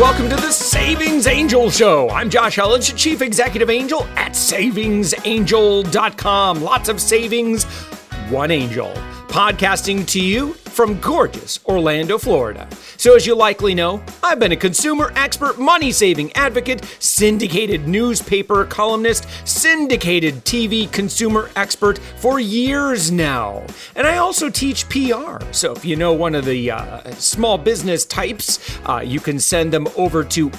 [0.00, 2.08] welcome to the Savings Angel Show.
[2.08, 6.62] I'm Josh Elledge, Chief Executive Angel at savingsangel.com.
[6.62, 7.64] Lots of savings,
[8.30, 8.94] one angel.
[9.30, 12.68] Podcasting to you from gorgeous Orlando, Florida.
[12.96, 18.64] So, as you likely know, I've been a consumer expert, money saving advocate, syndicated newspaper
[18.64, 23.64] columnist, syndicated TV consumer expert for years now.
[23.94, 25.38] And I also teach PR.
[25.52, 29.72] So, if you know one of the uh, small business types, uh, you can send
[29.72, 30.50] them over to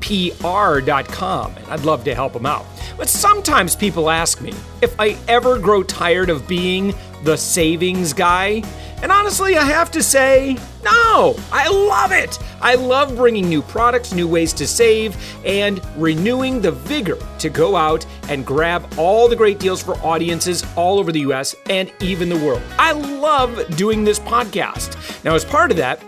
[0.00, 2.66] upendpr.com, and I'd love to help them out.
[2.96, 8.62] But sometimes people ask me if I ever grow tired of being the savings guy.
[9.02, 12.38] And honestly, I have to say, no, I love it.
[12.60, 17.76] I love bringing new products, new ways to save, and renewing the vigor to go
[17.76, 22.28] out and grab all the great deals for audiences all over the US and even
[22.28, 22.62] the world.
[22.78, 25.24] I love doing this podcast.
[25.24, 26.02] Now, as part of that,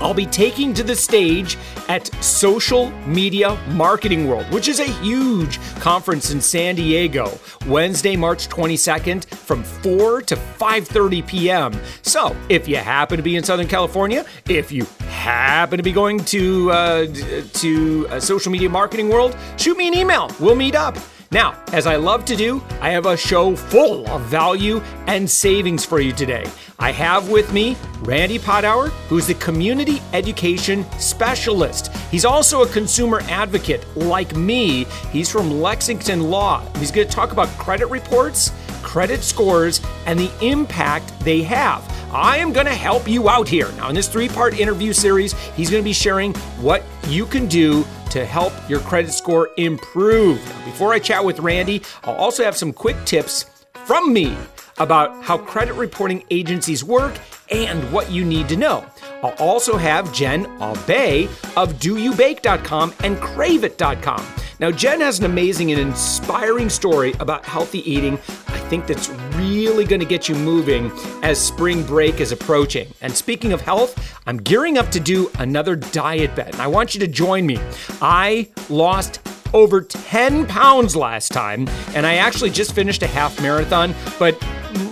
[0.00, 1.56] I'll be taking to the stage
[1.88, 8.48] at Social Media Marketing World, which is a huge conference in San Diego, Wednesday, March
[8.48, 11.80] 22nd from 4 to 5:30 p.m.
[12.02, 16.24] So, if you happen to be in Southern California, if you happen to be going
[16.26, 17.06] to uh,
[17.54, 20.30] to uh, Social Media Marketing World, shoot me an email.
[20.38, 20.96] We'll meet up.
[21.32, 25.84] Now, as I love to do, I have a show full of value and savings
[25.84, 26.44] for you today.
[26.78, 31.92] I have with me Randy Padawer, who's the community education specialist.
[32.10, 34.84] He's also a consumer advocate like me.
[35.10, 36.62] He's from Lexington Law.
[36.76, 38.52] He's going to talk about credit reports,
[38.96, 41.84] credit scores, and the impact they have.
[42.14, 43.70] I am going to help you out here.
[43.72, 47.46] Now, in this three part interview series, he's going to be sharing what you can
[47.46, 50.42] do to help your credit score improve.
[50.48, 53.44] Now, before I chat with Randy, I'll also have some quick tips
[53.84, 54.34] from me
[54.78, 57.18] about how credit reporting agencies work
[57.50, 58.86] and what you need to know.
[59.22, 64.45] I'll also have Jenn Aube of doyoubake.com and craveit.com.
[64.58, 68.14] Now, Jenn has an amazing and inspiring story about healthy eating.
[68.48, 70.90] I think that's really going to get you moving
[71.22, 72.88] as spring break is approaching.
[73.02, 77.00] And speaking of health, I'm gearing up to do another DietBet, and I want you
[77.00, 77.58] to join me.
[78.00, 79.20] I lost
[79.52, 84.40] over 10 pounds last time, and I actually just finished a half marathon, but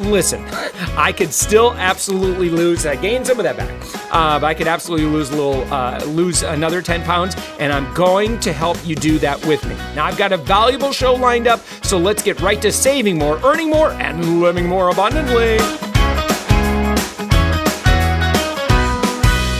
[0.00, 0.44] listen,
[0.96, 2.86] I could still absolutely lose.
[2.86, 3.70] I gained some of that back,
[4.12, 7.92] uh, but I could absolutely lose a little, uh, lose another 10 pounds, and I'm
[7.94, 9.74] going to help you do that with me.
[9.94, 13.40] Now, I've got a valuable show lined up, so let's get right to saving more,
[13.44, 15.93] earning more, and living more abundantly.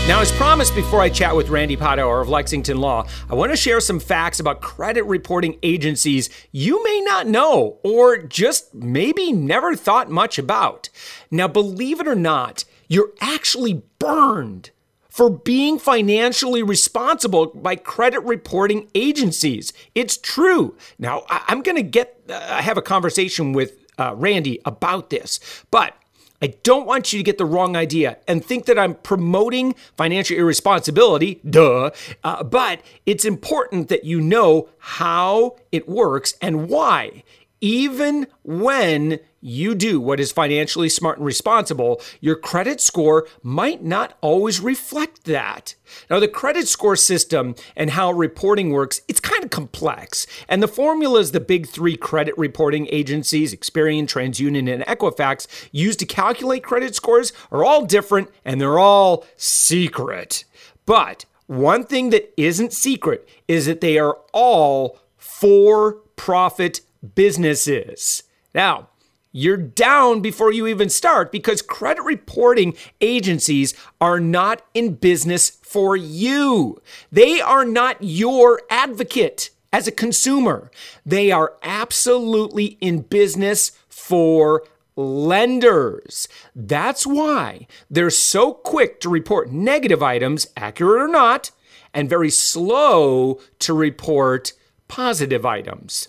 [0.07, 3.57] Now, as promised before I chat with Randy Padawer of Lexington Law, I want to
[3.57, 9.75] share some facts about credit reporting agencies you may not know or just maybe never
[9.75, 10.91] thought much about.
[11.31, 14.73] Now, believe it or not, you're actually burned
[15.09, 19.73] for being financially responsible by credit reporting agencies.
[19.95, 20.77] It's true.
[20.99, 25.41] Now, I'm going to get, I have a conversation with uh, Randy about this,
[25.71, 25.95] but
[26.45, 30.37] I don't want you to get the wrong idea and think that I'm promoting financial
[30.37, 31.91] irresponsibility, duh.
[32.23, 37.23] Uh, but it's important that you know how it works and why.
[37.63, 44.17] Even when you do what is financially smart and responsible, your credit score might not
[44.23, 45.75] always reflect that.
[46.09, 50.27] Now, the credit score system and how reporting works, it's kind of complex.
[50.49, 56.07] And the formulas the big three credit reporting agencies, Experian, TransUnion, and Equifax, use to
[56.07, 60.45] calculate credit scores are all different and they're all secret.
[60.87, 66.81] But one thing that isn't secret is that they are all for profit
[67.15, 68.23] businesses.
[68.55, 68.89] Now,
[69.37, 75.97] you're down before you even start because credit reporting agencies are not in business for
[75.97, 76.81] you.
[77.11, 80.71] They are not your advocate as a consumer.
[81.05, 84.63] They are absolutely in business for
[84.95, 86.29] lenders.
[86.55, 91.51] That's why they're so quick to report negative items, accurate or not,
[91.93, 94.53] and very slow to report
[94.87, 96.09] positive items.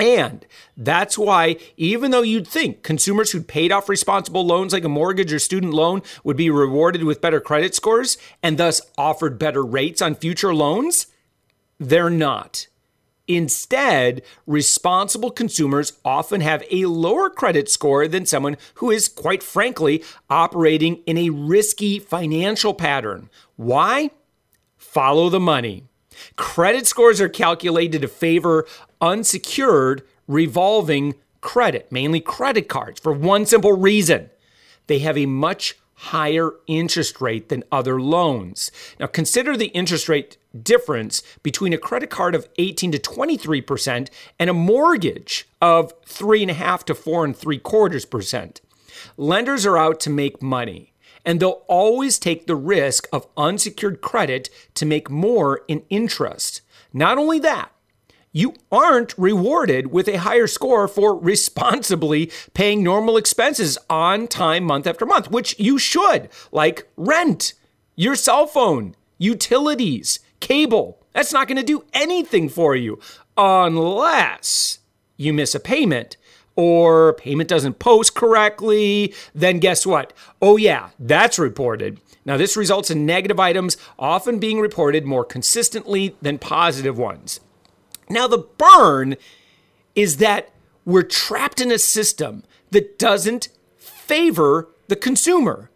[0.00, 0.46] And
[0.76, 5.32] that's why, even though you'd think consumers who'd paid off responsible loans like a mortgage
[5.32, 10.00] or student loan would be rewarded with better credit scores and thus offered better rates
[10.00, 11.06] on future loans,
[11.78, 12.68] they're not.
[13.26, 20.02] Instead, responsible consumers often have a lower credit score than someone who is, quite frankly,
[20.30, 23.28] operating in a risky financial pattern.
[23.56, 24.10] Why?
[24.78, 25.84] Follow the money.
[26.36, 28.66] Credit scores are calculated to favor
[29.00, 34.30] unsecured revolving credit, mainly credit cards, for one simple reason
[34.86, 38.70] they have a much higher interest rate than other loans.
[39.00, 44.08] Now, consider the interest rate difference between a credit card of 18 to 23%
[44.38, 48.60] and a mortgage of three and a half to four and three quarters percent.
[49.16, 50.92] Lenders are out to make money,
[51.24, 56.62] and they'll always take the risk of unsecured credit to make more in interest.
[56.92, 57.72] Not only that,
[58.32, 64.86] you aren't rewarded with a higher score for responsibly paying normal expenses on time month
[64.86, 67.54] after month, which you should, like rent,
[67.96, 70.98] your cell phone, utilities, cable.
[71.12, 73.00] That's not going to do anything for you
[73.36, 74.78] unless
[75.16, 76.16] you miss a payment
[76.54, 79.14] or payment doesn't post correctly.
[79.34, 80.12] Then guess what?
[80.42, 82.00] Oh, yeah, that's reported.
[82.24, 87.40] Now, this results in negative items often being reported more consistently than positive ones.
[88.10, 89.16] Now, the burn
[89.94, 90.50] is that
[90.84, 95.70] we're trapped in a system that doesn't favor the consumer.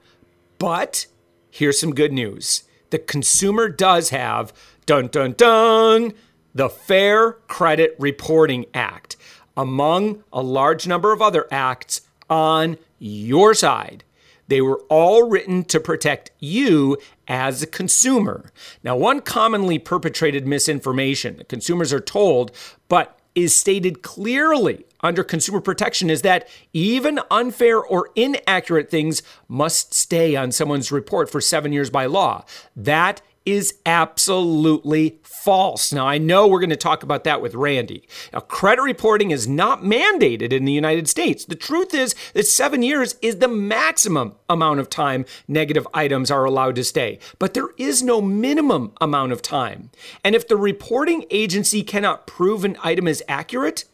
[0.59, 1.07] But
[1.51, 4.53] here's some good news the consumer does have,
[4.87, 6.15] dun dun dun,
[6.55, 9.17] the Fair Credit Reporting Act,
[9.57, 14.05] among a large number of other acts on your side.
[14.53, 18.53] They were all written to protect you as a consumer.
[18.85, 22.53] Now, one commonly perpetrated misinformation that consumers are told,
[22.87, 29.95] but is stated clearly under consumer protection is that even unfair or inaccurate things must
[29.95, 32.45] stay on someone's report for seven years by law.
[32.77, 35.93] That is absolutely false.
[35.93, 38.07] Now, I know we're going to talk about that with Randy.
[38.33, 41.45] Now, credit reporting is not mandated in the United States.
[41.45, 46.45] The truth is that seven years is the maximum amount of time negative items are
[46.45, 49.91] allowed to stay, but there is no minimum amount of time.
[50.23, 53.85] And if the reporting agency cannot prove an item is accurate,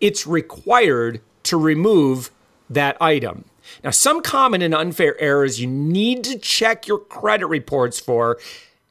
[0.00, 2.30] it's required to remove
[2.68, 3.44] that item.
[3.82, 8.38] Now, some common and unfair errors you need to check your credit reports for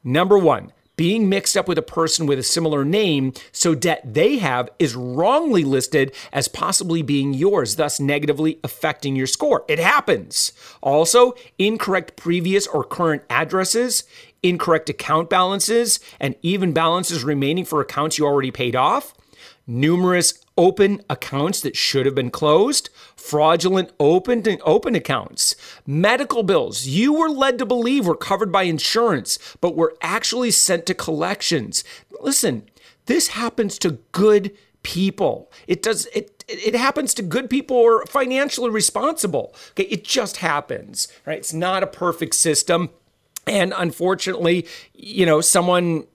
[0.03, 4.37] Number one, being mixed up with a person with a similar name, so debt they
[4.39, 9.63] have is wrongly listed as possibly being yours, thus negatively affecting your score.
[9.69, 10.51] It happens.
[10.81, 14.03] Also, incorrect previous or current addresses,
[14.43, 19.13] incorrect account balances, and even balances remaining for accounts you already paid off
[19.69, 25.55] numerous open accounts that should have been closed, fraudulent open open accounts,
[25.87, 30.85] medical bills you were led to believe were covered by insurance but were actually sent
[30.85, 31.85] to collections.
[32.19, 32.69] Listen,
[33.05, 34.51] this happens to good
[34.83, 35.49] people.
[35.65, 39.55] It does it it happens to good people who are financially responsible.
[39.71, 41.07] Okay, it just happens.
[41.25, 41.37] Right?
[41.37, 42.89] It's not a perfect system.
[43.47, 46.05] And unfortunately, you know, someone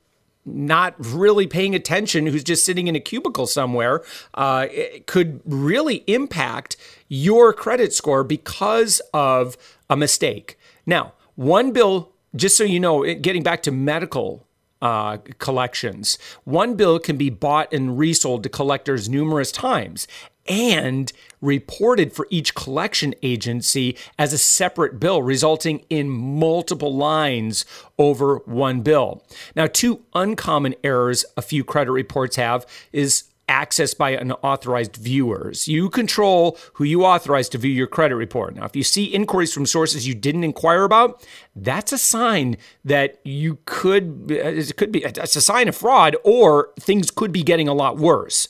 [0.44, 4.02] not really paying attention, who's just sitting in a cubicle somewhere,
[4.34, 4.66] uh,
[5.06, 6.76] could really impact
[7.08, 9.56] your credit score because of
[9.88, 10.58] a mistake.
[10.86, 14.46] Now, one bill, just so you know, getting back to medical
[14.82, 16.18] uh, collections.
[16.44, 20.06] One bill can be bought and resold to collectors numerous times
[20.46, 27.64] and reported for each collection agency as a separate bill, resulting in multiple lines
[27.98, 29.24] over one bill.
[29.54, 35.68] Now, two uncommon errors a few credit reports have is access by unauthorized viewers.
[35.68, 38.56] You control who you authorize to view your credit report.
[38.56, 43.20] Now, if you see inquiries from sources you didn't inquire about, that's a sign that
[43.24, 47.42] you could uh, it could be it's a sign of fraud or things could be
[47.42, 48.48] getting a lot worse.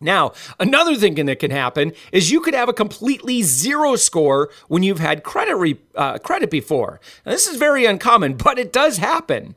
[0.00, 4.82] Now, another thing that can happen is you could have a completely zero score when
[4.82, 7.00] you've had credit re, uh, credit before.
[7.26, 9.56] Now, this is very uncommon, but it does happen.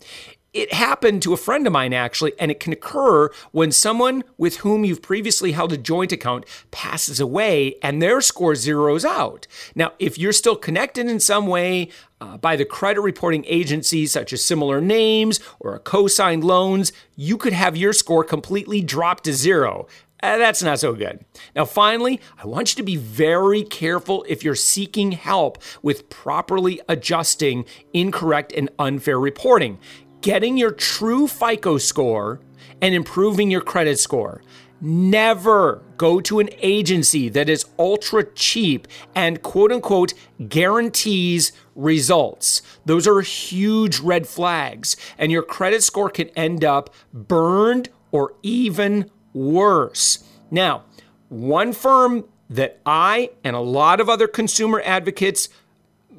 [0.53, 4.57] It happened to a friend of mine actually, and it can occur when someone with
[4.57, 9.47] whom you've previously held a joint account passes away and their score zeroes out.
[9.75, 11.87] Now, if you're still connected in some way
[12.19, 16.91] uh, by the credit reporting agencies, such as similar names or a co signed loans,
[17.15, 19.87] you could have your score completely drop to zero.
[20.23, 21.25] Uh, that's not so good.
[21.55, 26.79] Now, finally, I want you to be very careful if you're seeking help with properly
[26.87, 29.79] adjusting incorrect and unfair reporting.
[30.21, 32.39] Getting your true FICO score
[32.81, 34.43] and improving your credit score.
[34.79, 40.13] Never go to an agency that is ultra cheap and quote unquote
[40.49, 42.63] guarantees results.
[42.85, 49.09] Those are huge red flags, and your credit score can end up burned or even
[49.33, 50.23] worse.
[50.49, 50.83] Now,
[51.29, 55.47] one firm that I and a lot of other consumer advocates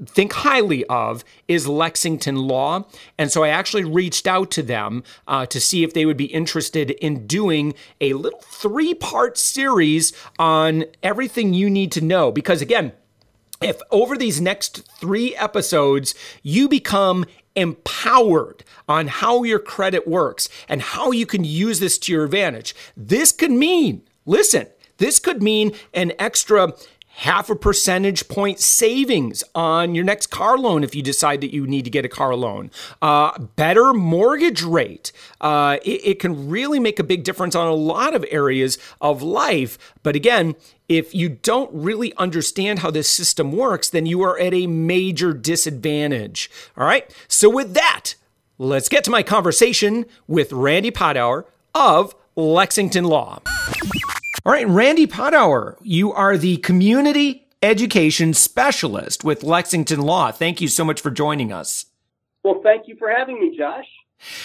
[0.07, 2.87] think highly of is Lexington Law.
[3.19, 6.27] And so I actually reached out to them uh, to see if they would be
[6.27, 12.33] interested in doing a little three part series on everything you need to know.
[12.33, 12.93] Because again,
[13.61, 20.83] if over these next three episodes you become empowered on how your credit works and
[20.83, 24.67] how you can use this to your advantage, this could mean, listen,
[24.99, 26.73] this could mean an extra
[27.23, 31.65] half a percentage point savings on your next car loan if you decide that you
[31.69, 32.69] need to get a car loan.
[33.01, 35.13] Uh, better mortgage rate.
[35.41, 39.23] Uh, it, it can really make a big difference on a lot of areas of
[39.23, 39.95] life.
[40.03, 40.57] But again,
[40.89, 45.33] if you don't really understand how this system works, then you are at a major
[45.33, 46.51] disadvantage.
[46.77, 47.09] All right.
[47.29, 48.17] So, with that,
[48.59, 53.41] let's get to my conversation with Randy Padawer of Lexington Law.
[54.45, 60.33] All right, Randy Padawer, you are the community education specialist with Lexington Law.
[60.33, 61.87] Thank you so much for joining us.
[62.43, 63.87] Well, thank you for having me, Josh.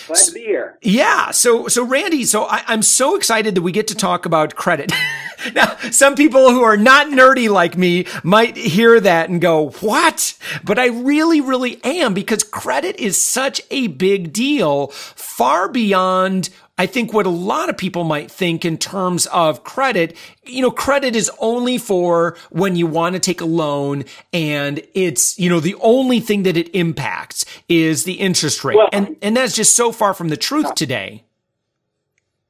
[0.05, 0.77] Glad to be here.
[0.83, 1.31] Yeah.
[1.31, 4.93] So, so Randy, so I, am so excited that we get to talk about credit.
[5.55, 10.37] now, some people who are not nerdy like me might hear that and go, what?
[10.63, 16.85] But I really, really am because credit is such a big deal far beyond I
[16.85, 20.15] think what a lot of people might think in terms of credit,
[20.45, 25.39] you know, credit is only for when you want to take a loan and it's,
[25.39, 28.77] you know, the only thing that it impacts is the interest rate.
[28.77, 31.23] Well, and, and that's just so far from the truth today.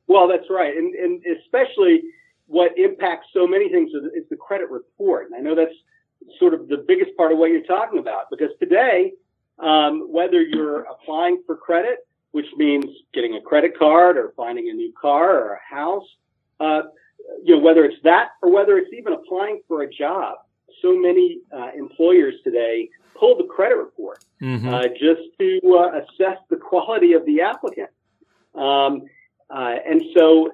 [0.08, 0.76] Well, that's right.
[0.76, 2.04] And, and especially
[2.48, 5.28] what impacts so many things is the credit report.
[5.28, 5.76] And I know that's
[6.38, 9.14] sort of the biggest part of what you're talking about because today,
[9.60, 12.07] um, whether you're applying for credit
[12.38, 16.06] which means getting a credit card or finding a new car or a house.
[16.60, 16.84] Uh,
[17.44, 20.36] you know, whether it's that or whether it's even applying for a job.
[20.84, 22.90] So many uh, employers today
[23.20, 24.72] pull the credit report mm-hmm.
[24.72, 27.90] uh, just to uh, assess the quality of the applicant.
[28.54, 29.08] Um,
[29.50, 30.52] uh, and so,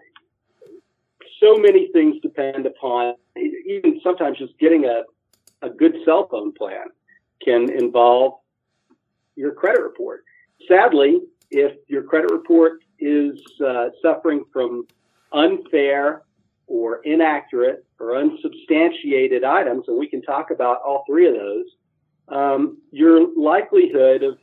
[1.41, 5.03] so many things depend upon even sometimes just getting a,
[5.61, 6.85] a good cell phone plan
[7.43, 8.35] can involve
[9.35, 10.23] your credit report.
[10.65, 11.19] Sadly,
[11.53, 14.87] if your credit report is uh, suffering from
[15.31, 16.23] unfair
[16.67, 21.65] or inaccurate or unsubstantiated items, and we can talk about all three of those,
[22.29, 24.37] um, your likelihood of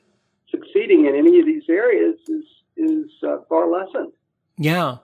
[0.51, 2.45] succeeding in any of these areas is
[2.77, 4.13] is uh, far lessened.
[4.57, 4.99] Yeah.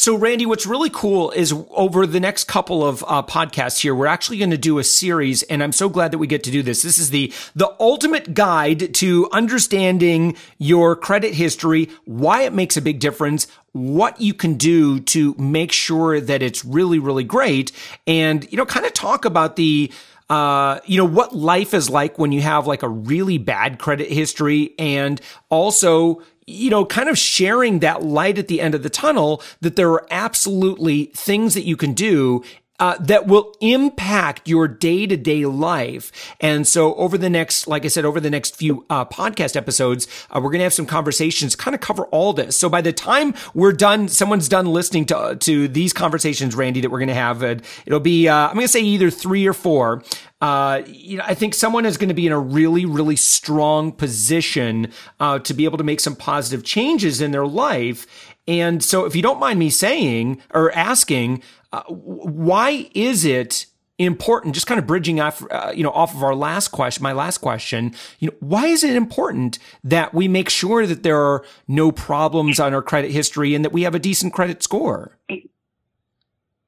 [0.00, 4.06] So, Randy, what's really cool is over the next couple of uh, podcasts here, we're
[4.06, 6.62] actually going to do a series, and I'm so glad that we get to do
[6.62, 6.80] this.
[6.80, 12.80] This is the the ultimate guide to understanding your credit history, why it makes a
[12.80, 17.70] big difference, what you can do to make sure that it's really, really great,
[18.06, 19.92] and you know, kind of talk about the
[20.30, 24.08] uh, you know, what life is like when you have like a really bad credit
[24.08, 28.90] history and also, you know, kind of sharing that light at the end of the
[28.90, 32.42] tunnel that there are absolutely things that you can do
[32.80, 36.10] uh, that will impact your day to day life.
[36.40, 40.08] And so over the next, like I said, over the next few uh, podcast episodes,
[40.30, 42.56] uh, we're going to have some conversations, kind of cover all this.
[42.56, 46.90] So by the time we're done, someone's done listening to, to these conversations, Randy, that
[46.90, 50.02] we're going to have, it'll be, uh, I'm going to say either three or four.
[50.40, 53.92] Uh, you know, I think someone is going to be in a really, really strong
[53.92, 58.06] position uh, to be able to make some positive changes in their life.
[58.48, 63.66] And so, if you don't mind me saying or asking, uh, why is it
[63.98, 64.54] important?
[64.54, 67.38] Just kind of bridging off, uh, you know, off of our last question, my last
[67.38, 67.94] question.
[68.18, 72.58] You know, why is it important that we make sure that there are no problems
[72.58, 75.18] on our credit history and that we have a decent credit score?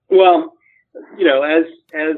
[0.08, 0.54] Well,
[1.16, 2.16] you know, as as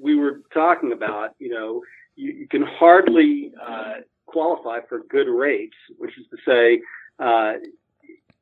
[0.00, 1.82] we were talking about, you know,
[2.14, 3.94] you, you can hardly uh,
[4.26, 6.82] qualify for good rates, which is to say,
[7.18, 7.54] uh,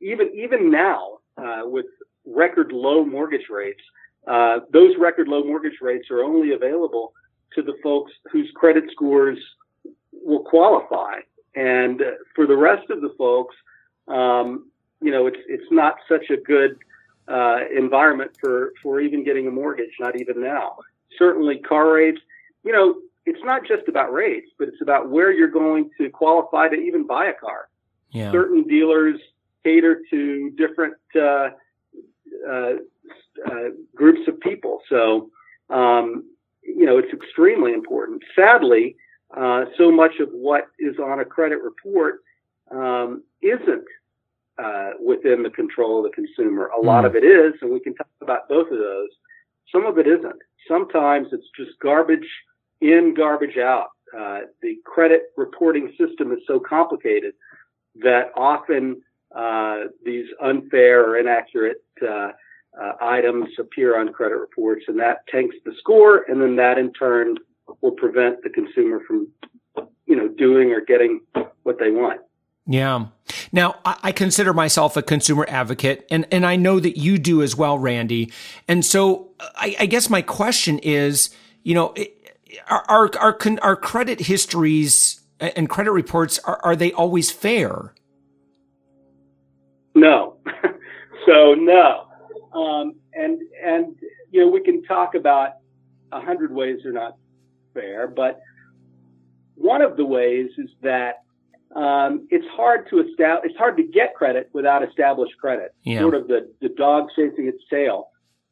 [0.00, 1.86] even even now uh, with
[2.26, 3.82] record low mortgage rates,
[4.26, 7.12] uh, those record low mortgage rates are only available
[7.54, 9.38] to the folks whose credit scores
[10.12, 11.16] will qualify,
[11.54, 12.02] and
[12.34, 13.56] for the rest of the folks,
[14.08, 16.76] um, you know, it's it's not such a good
[17.26, 20.76] uh, environment for for even getting a mortgage, not even now
[21.18, 22.20] certainly car rates.
[22.64, 22.96] You know,
[23.26, 27.06] it's not just about rates, but it's about where you're going to qualify to even
[27.06, 27.68] buy a car.
[28.10, 28.32] Yeah.
[28.32, 29.20] Certain dealers
[29.64, 31.50] cater to different uh,
[33.94, 34.80] groups of people.
[34.88, 35.30] So,
[35.68, 36.24] um,
[36.62, 38.22] you know, it's extremely important.
[38.34, 38.96] Sadly,
[39.36, 42.20] uh, so much of what is on a credit report
[42.70, 43.84] um, isn't
[44.62, 46.66] uh, within the control of the consumer.
[46.76, 49.08] A lot of it is, and we can talk about both of those.
[49.72, 50.36] Some of it isn't.
[50.68, 52.28] Sometimes it's just garbage
[52.80, 53.88] in, garbage out.
[54.16, 57.32] Uh, the credit reporting system is so complicated
[58.02, 59.00] that often
[59.34, 62.30] uh, these unfair or inaccurate uh,
[62.80, 66.92] uh, items appear on credit reports, and that tanks the score, and then that in
[66.92, 67.36] turn
[67.80, 69.28] will prevent the consumer from,
[70.06, 71.20] you know, doing or getting
[71.62, 72.20] what they want.
[72.66, 73.06] Yeah.
[73.52, 77.56] Now, I consider myself a consumer advocate, and, and I know that you do as
[77.56, 78.32] well, Randy.
[78.68, 81.30] And so I, I guess my question is,
[81.64, 81.94] you know,
[82.68, 87.94] are, are, are, are credit histories and credit reports, are, are they always fair?
[89.94, 90.36] No.
[91.26, 92.06] so, no.
[92.52, 93.96] Um, and, and,
[94.30, 95.54] you know, we can talk about
[96.12, 97.16] a hundred ways they're not
[97.74, 98.40] fair, but
[99.54, 101.22] one of the ways is that
[101.76, 105.74] um, it's hard to establish, it's hard to get credit without established credit.
[105.84, 106.00] Yeah.
[106.00, 108.08] Sort of the, the dog chasing its tail.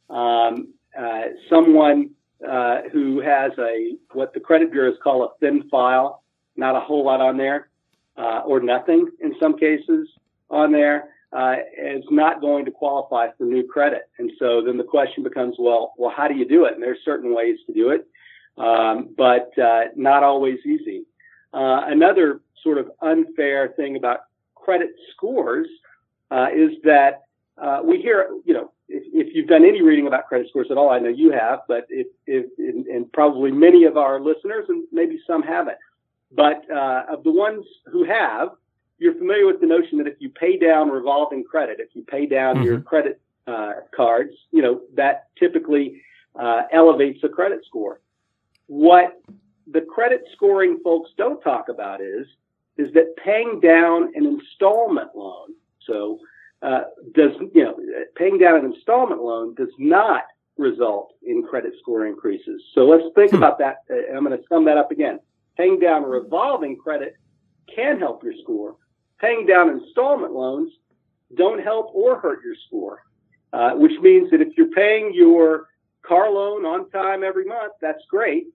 [0.08, 2.10] Um, uh, someone
[2.46, 6.22] uh, who has a what the credit bureaus call a thin file,
[6.56, 7.68] not a whole lot on there,
[8.16, 10.08] uh, or nothing in some cases
[10.50, 14.08] on there, uh, is not going to qualify for new credit.
[14.18, 16.74] And so then the question becomes, well, well, how do you do it?
[16.74, 18.06] And there's certain ways to do it,
[18.56, 21.04] um, but uh, not always easy.
[21.52, 24.20] Uh, another sort of unfair thing about
[24.54, 25.68] credit scores
[26.54, 27.24] is that
[27.84, 30.90] we hear, you know, if, if, you've done any reading about credit scores at all,
[30.90, 34.84] I know you have, but if, if and, and probably many of our listeners, and
[34.92, 35.76] maybe some haven't,
[36.32, 38.50] but uh, of the ones who have,
[38.98, 42.26] you're familiar with the notion that if you pay down revolving credit, if you pay
[42.26, 42.64] down mm-hmm.
[42.64, 46.02] your credit uh, cards, you know that typically
[46.38, 48.00] uh, elevates the credit score.
[48.66, 49.20] What
[49.70, 52.26] the credit scoring folks don't talk about is
[52.76, 55.54] is that paying down an installment loan,
[55.86, 56.18] so
[56.62, 56.82] uh,
[57.14, 57.78] does you know
[58.16, 60.24] paying down an installment loan does not
[60.56, 62.60] result in credit score increases.
[62.74, 63.36] So let's think hmm.
[63.36, 63.78] about that.
[63.90, 65.20] Uh, I'm going to sum that up again.
[65.56, 67.16] Paying down revolving credit
[67.74, 68.76] can help your score.
[69.20, 70.72] Paying down installment loans
[71.34, 73.02] don't help or hurt your score,
[73.52, 75.68] uh, which means that if you're paying your
[76.02, 78.46] car loan on time every month, that's great.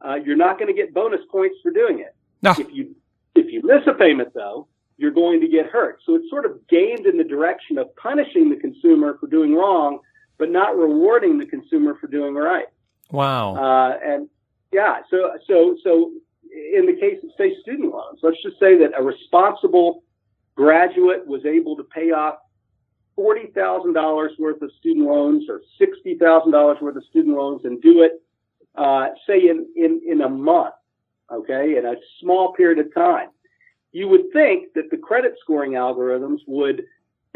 [0.00, 2.14] Uh, you're not going to get bonus points for doing it.
[2.42, 2.52] No.
[2.52, 2.94] If you
[3.34, 6.00] if you miss a payment though, you're going to get hurt.
[6.04, 10.00] So it's sort of gained in the direction of punishing the consumer for doing wrong,
[10.38, 12.66] but not rewarding the consumer for doing right.
[13.10, 13.56] Wow.
[13.56, 14.28] Uh, and
[14.72, 16.12] yeah, so so so
[16.52, 20.02] in the case of say student loans, let's just say that a responsible
[20.54, 22.36] graduate was able to pay off
[23.16, 27.62] forty thousand dollars worth of student loans or sixty thousand dollars worth of student loans
[27.64, 28.22] and do it,
[28.76, 30.74] uh, say in in in a month,
[31.30, 33.28] okay, in a small period of time
[33.92, 36.84] you would think that the credit scoring algorithms would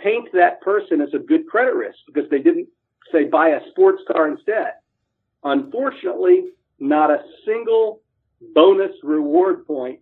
[0.01, 2.67] paint that person as a good credit risk because they didn't
[3.13, 4.73] say buy a sports car instead.
[5.45, 6.47] Unfortunately,
[6.81, 8.01] not a single
[8.55, 10.01] bonus reward point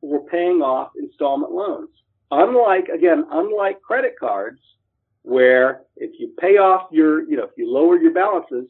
[0.00, 1.90] for paying off installment loans.
[2.30, 4.60] Unlike, again, unlike credit cards,
[5.22, 8.66] where if you pay off your, you know, if you lower your balances,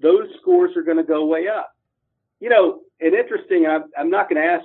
[0.00, 1.74] those scores are going to go way up.
[2.40, 4.64] You know, and interesting, I'm, I'm not going to ask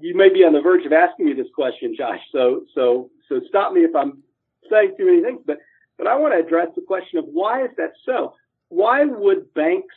[0.00, 2.20] you may be on the verge of asking me this question, Josh.
[2.32, 4.22] So, so, so stop me if I'm
[4.70, 5.58] saying too many things, but,
[5.98, 8.34] but I want to address the question of why is that so?
[8.68, 9.94] Why would banks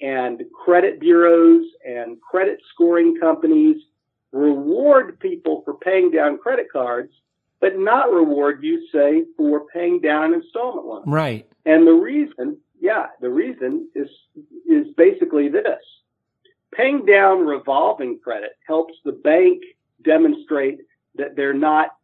[0.00, 3.76] and credit bureaus and credit scoring companies
[4.32, 7.12] reward people for paying down credit cards,
[7.60, 11.02] but not reward you, say, for paying down an installment loan?
[11.06, 11.48] Right.
[11.66, 14.08] And the reason, yeah, the reason is,
[14.68, 15.82] is basically this
[16.72, 19.62] Paying down revolving credit helps the bank
[20.04, 20.78] demonstrate
[21.16, 21.96] that they're not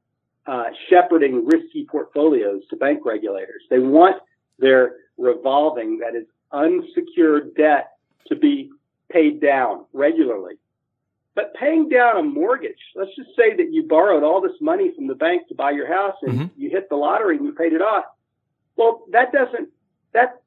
[0.46, 3.62] uh, shepherding risky portfolios to bank regulators.
[3.70, 4.16] They want
[4.58, 7.92] their revolving, that is unsecured debt,
[8.26, 8.70] to be
[9.10, 10.54] paid down regularly.
[11.37, 15.07] But paying down a mortgage, let's just say that you borrowed all this money from
[15.07, 16.61] the bank to buy your house and mm-hmm.
[16.61, 18.07] you hit the lottery and you paid it off.
[18.77, 19.68] Well, that doesn't,
[20.14, 20.40] that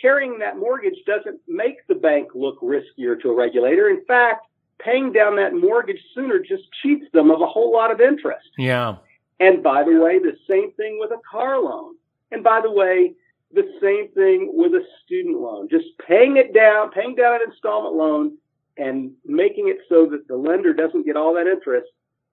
[0.00, 3.88] carrying that mortgage doesn't make the bank look riskier to a regulator.
[3.88, 4.46] In fact,
[4.78, 8.50] paying down that mortgage sooner just cheats them of a whole lot of interest.
[8.58, 8.96] Yeah.
[9.40, 11.94] And by the way, the same thing with a car loan.
[12.30, 13.14] And by the way,
[13.54, 15.70] the same thing with a student loan.
[15.70, 18.36] Just paying it down, paying down an installment loan
[18.76, 21.88] and making it so that the lender doesn't get all that interest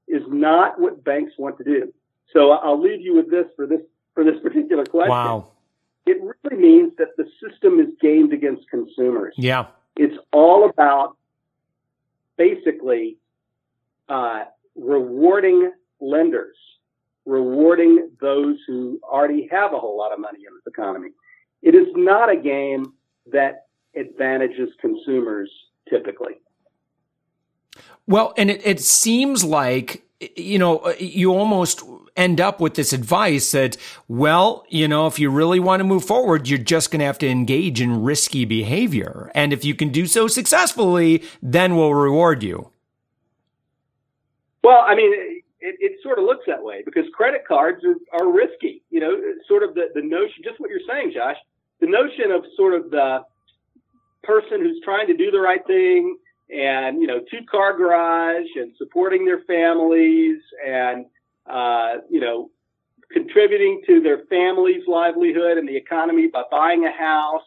[0.07, 1.93] is not what banks want to do.
[2.31, 3.81] So I'll leave you with this for this
[4.13, 5.09] for this particular question.
[5.09, 5.47] Wow
[6.05, 9.33] it really means that the system is gamed against consumers.
[9.37, 9.67] Yeah.
[9.95, 11.17] It's all about
[12.37, 13.17] basically
[14.09, 16.57] uh, rewarding lenders,
[17.25, 21.09] rewarding those who already have a whole lot of money in this economy.
[21.61, 22.93] It is not a game
[23.31, 25.49] that advantages consumers
[25.93, 26.41] typically.
[28.07, 30.03] Well, and it, it seems like,
[30.35, 31.83] you know, you almost
[32.15, 33.77] end up with this advice that,
[34.07, 37.17] well, you know, if you really want to move forward, you're just going to have
[37.19, 39.31] to engage in risky behavior.
[39.35, 42.71] And if you can do so successfully, then we'll reward you.
[44.63, 45.11] Well, I mean,
[45.59, 48.81] it, it sort of looks that way because credit cards are, are risky.
[48.89, 49.11] You know,
[49.47, 51.37] sort of the, the notion, just what you're saying, Josh,
[51.79, 53.23] the notion of sort of the
[54.23, 56.17] person who's trying to do the right thing
[56.49, 61.05] and, you know, two car garage and supporting their families and,
[61.49, 62.49] uh, you know,
[63.11, 67.43] contributing to their family's livelihood and the economy by buying a house,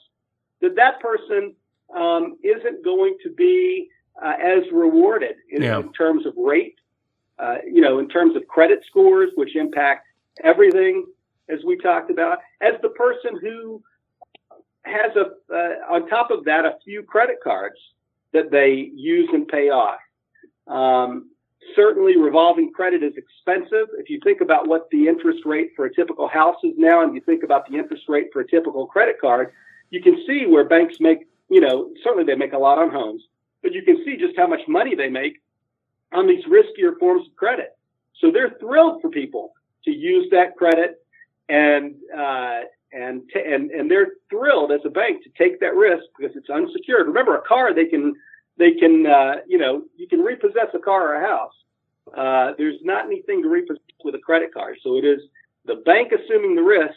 [0.60, 1.54] that that person
[1.94, 3.88] um, isn't going to be
[4.22, 5.78] uh, as rewarded in, yeah.
[5.78, 6.76] in terms of rate
[7.38, 10.06] uh, you know, in terms of credit scores, which impact
[10.42, 11.04] everything,
[11.48, 13.82] as we talked about, as the person who
[14.86, 17.78] has a, uh, on top of that, a few credit cards
[18.32, 19.98] that they use and pay off.
[20.66, 21.30] Um,
[21.74, 23.88] certainly revolving credit is expensive.
[23.98, 27.14] If you think about what the interest rate for a typical house is now, and
[27.14, 29.52] you think about the interest rate for a typical credit card,
[29.90, 33.22] you can see where banks make, you know, certainly they make a lot on homes,
[33.62, 35.40] but you can see just how much money they make
[36.12, 37.76] on these riskier forms of credit.
[38.20, 39.52] So they're thrilled for people
[39.84, 41.02] to use that credit
[41.48, 42.60] and, uh,
[42.92, 46.50] and, t- and, and they're thrilled as a bank to take that risk because it's
[46.50, 47.06] unsecured.
[47.06, 48.14] Remember a car, they can,
[48.58, 51.52] they can, uh, you know, you can repossess a car or a house.
[52.16, 54.76] Uh, there's not anything to repossess with a credit card.
[54.82, 55.20] So it is
[55.64, 56.94] the bank assuming the risk,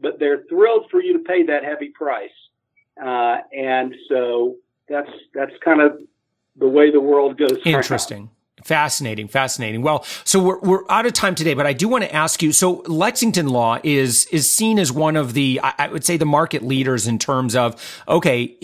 [0.00, 2.30] but they're thrilled for you to pay that heavy price.
[3.02, 4.56] Uh, and so
[4.88, 5.98] that's, that's kind of
[6.56, 7.58] the way the world goes.
[7.64, 8.30] Interesting.
[8.64, 9.82] Fascinating, fascinating.
[9.82, 12.50] Well, so we're we're out of time today, but I do want to ask you.
[12.50, 16.62] So Lexington Law is is seen as one of the I would say the market
[16.62, 17.76] leaders in terms of
[18.08, 18.56] okay,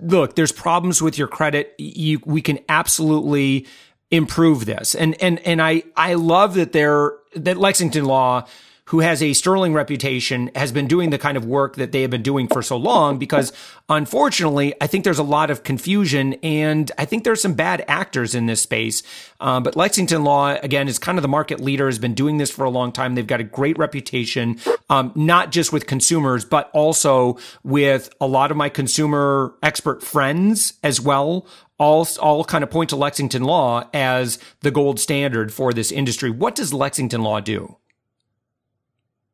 [0.00, 1.74] look, there's problems with your credit.
[1.76, 3.66] You we can absolutely
[4.10, 8.46] improve this, and and and I I love that they're that Lexington Law
[8.92, 12.10] who has a sterling reputation has been doing the kind of work that they have
[12.10, 13.50] been doing for so long because
[13.88, 18.34] unfortunately i think there's a lot of confusion and i think there's some bad actors
[18.34, 19.02] in this space
[19.40, 22.50] um, but lexington law again is kind of the market leader has been doing this
[22.50, 24.58] for a long time they've got a great reputation
[24.90, 30.74] um, not just with consumers but also with a lot of my consumer expert friends
[30.82, 31.46] as well
[31.78, 36.30] all all kind of point to Lexington Law as the gold standard for this industry.
[36.30, 37.76] What does Lexington Law do?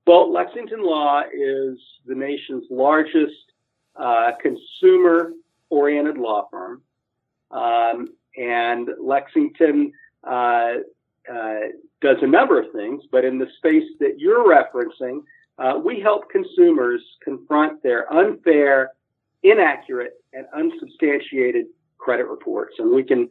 [0.09, 3.53] Well, Lexington Law is the nation's largest
[3.94, 5.33] uh, consumer
[5.68, 6.81] oriented law firm.
[7.51, 9.92] Um, and Lexington
[10.25, 10.77] uh,
[11.31, 11.59] uh,
[12.01, 15.25] does a number of things, but in the space that you're referencing,
[15.59, 18.92] uh, we help consumers confront their unfair,
[19.42, 21.66] inaccurate, and unsubstantiated
[21.99, 22.77] credit reports.
[22.79, 23.29] And we can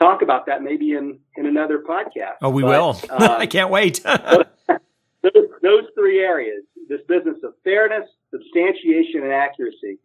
[0.00, 2.36] talk about that maybe in, in another podcast.
[2.40, 2.98] Oh, we but, will.
[3.10, 4.00] Um, I can't wait.
[5.24, 9.98] those, those three areas, this business of fairness, substantiation, and accuracy,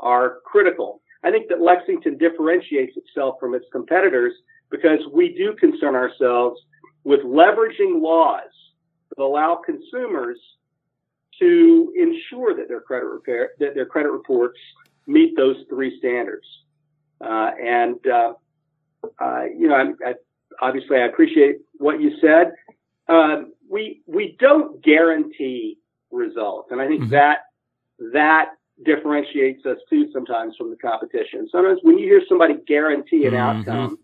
[0.00, 1.00] are critical.
[1.22, 4.32] I think that Lexington differentiates itself from its competitors
[4.70, 6.60] because we do concern ourselves
[7.04, 8.50] with leveraging laws
[9.10, 10.38] that allow consumers
[11.38, 14.58] to ensure that their credit repair, that their credit reports
[15.06, 16.46] meet those three standards.
[17.20, 18.32] Uh, and uh,
[19.20, 20.14] uh, you know, I, I,
[20.60, 22.52] obviously, I appreciate what you said.
[23.08, 25.78] Um, we we don't guarantee
[26.10, 27.12] results, and I think mm-hmm.
[27.12, 27.38] that
[28.12, 28.50] that
[28.84, 31.48] differentiates us too sometimes from the competition.
[31.50, 33.70] Sometimes when you hear somebody guarantee an mm-hmm.
[33.70, 33.98] outcome,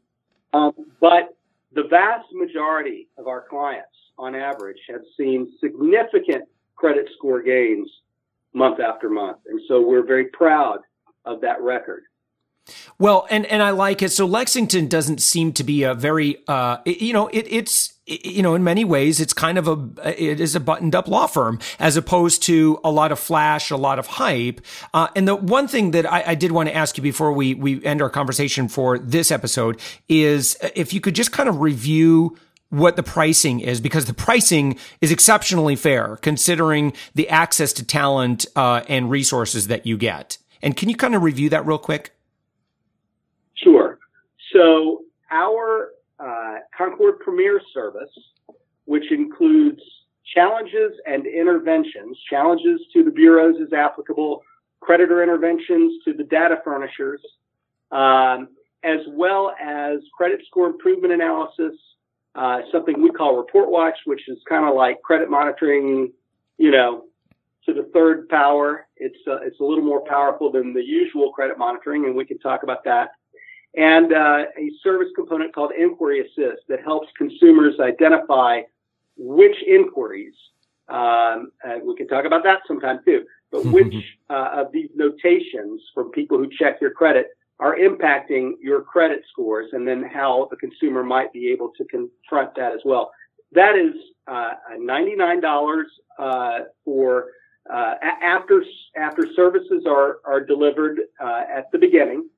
[0.54, 1.36] um, but
[1.72, 7.88] the vast majority of our clients, on average, have seen significant credit score gains
[8.54, 10.78] month after month, and so we're very proud
[11.26, 12.04] of that record.
[12.98, 14.12] Well, and and I like it.
[14.12, 18.54] So Lexington doesn't seem to be a very, uh, you know, it, it's you know,
[18.54, 21.96] in many ways, it's kind of a, it is a buttoned up law firm as
[21.96, 24.60] opposed to a lot of flash, a lot of hype.
[24.94, 27.54] Uh, and the one thing that I, I, did want to ask you before we,
[27.54, 32.36] we end our conversation for this episode is if you could just kind of review
[32.70, 38.46] what the pricing is because the pricing is exceptionally fair considering the access to talent,
[38.56, 40.38] uh, and resources that you get.
[40.62, 42.14] And can you kind of review that real quick?
[43.54, 43.98] Sure.
[44.52, 45.90] So our
[46.20, 48.10] uh, Concord Premier Service,
[48.84, 49.80] which includes
[50.34, 54.42] challenges and interventions, challenges to the bureaus as applicable,
[54.80, 57.20] creditor interventions to the data furnishers,
[57.90, 58.48] um,
[58.84, 61.74] as well as credit score improvement analysis,
[62.34, 66.12] uh, something we call Report Watch, which is kind of like credit monitoring,
[66.58, 67.04] you know,
[67.66, 68.86] to the third power.
[68.96, 72.38] It's uh, it's a little more powerful than the usual credit monitoring, and we can
[72.38, 73.10] talk about that
[73.76, 78.62] and uh, a service component called Inquiry Assist that helps consumers identify
[79.16, 80.34] which inquiries,
[80.88, 83.94] um, and we can talk about that sometime too, but which
[84.30, 87.28] uh, of these notations from people who check your credit
[87.60, 92.54] are impacting your credit scores and then how the consumer might be able to confront
[92.54, 93.10] that as well.
[93.52, 93.94] That is
[94.28, 95.82] uh, $99
[96.18, 97.26] uh, for
[97.72, 98.64] uh, after
[98.96, 102.28] after services are are delivered uh, at the beginning.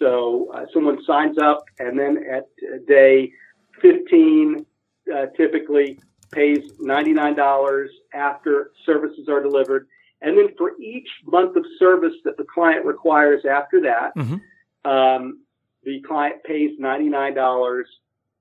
[0.00, 2.48] So uh, someone signs up and then at
[2.88, 3.32] day
[3.80, 4.66] 15
[5.14, 6.00] uh, typically
[6.32, 9.86] pays $99 after services are delivered.
[10.22, 14.36] And then for each month of service that the client requires after that, mm-hmm
[14.84, 15.40] um,
[15.84, 17.82] the client pays $99.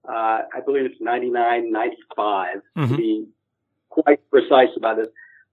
[0.07, 2.87] Uh, I believe it's $99.95 mm-hmm.
[2.87, 3.27] to be
[3.89, 5.07] quite precise about this.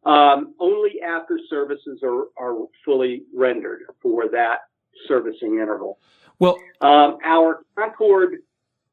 [0.05, 4.59] Um, only after services are, are fully rendered for that
[5.07, 5.99] servicing interval.
[6.39, 8.39] Well, um, our Concord,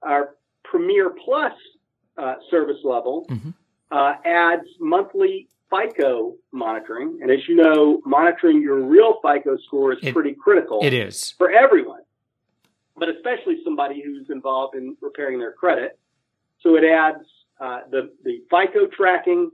[0.01, 1.53] our Premier Plus
[2.17, 3.49] uh, service level mm-hmm.
[3.91, 7.19] uh, adds monthly FICO monitoring.
[7.21, 10.79] And as you know, monitoring your real FICO score is it, pretty critical.
[10.83, 11.31] It is.
[11.37, 12.01] For everyone,
[12.95, 15.99] but especially somebody who's involved in repairing their credit.
[16.61, 17.25] So it adds
[17.59, 19.51] uh, the, the FICO tracking.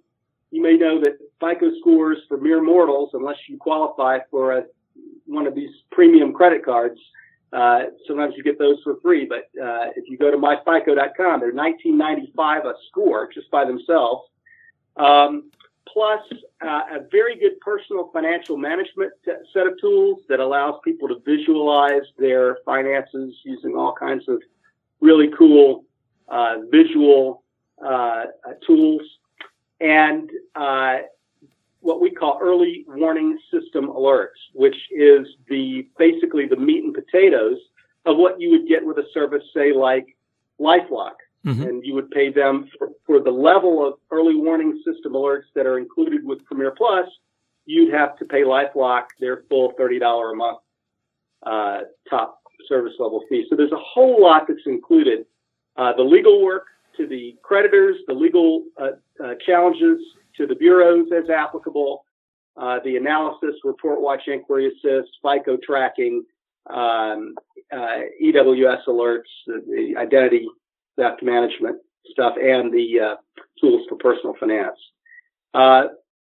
[0.51, 4.63] You may know that FICO scores for mere mortals, unless you qualify for a,
[5.29, 6.99] one of these premium credit cards,
[7.53, 11.53] uh, sometimes you get those for free, but uh, if you go to myfico.com, they're
[11.53, 14.27] 1995 a score just by themselves.
[14.97, 15.51] Um,
[15.87, 16.21] plus
[16.61, 19.11] uh, a very good personal financial management
[19.53, 24.41] set of tools that allows people to visualize their finances using all kinds of
[25.01, 25.85] really cool
[26.27, 27.43] uh, visual
[27.83, 28.25] uh,
[28.67, 29.01] tools
[29.81, 30.97] and uh,
[31.81, 37.57] what we call early warning system alerts, which is the basically the meat and potatoes
[38.05, 40.15] of what you would get with a service, say like
[40.59, 41.15] LifeLock
[41.45, 41.61] Mm-hmm.
[41.61, 45.65] And you would pay them for, for the level of early warning system alerts that
[45.65, 47.07] are included with Premier Plus.
[47.65, 50.57] You'd have to pay LifeLock their full $30 a month
[51.43, 53.45] uh, top service level fee.
[53.49, 55.25] So there's a whole lot that's included.
[55.77, 56.65] Uh, the legal work
[56.97, 58.91] to the creditors, the legal uh,
[59.23, 59.99] uh challenges
[60.39, 62.03] to the bureaus as applicable,
[62.57, 66.23] uh, the analysis, report watch, inquiry assist, FICO tracking,
[66.69, 67.35] um,
[67.71, 70.47] uh, EWS alerts, the, the identity
[70.97, 71.77] theft management
[72.11, 73.15] stuff and the uh,
[73.61, 74.77] tools for personal finance.
[75.53, 75.83] Uh,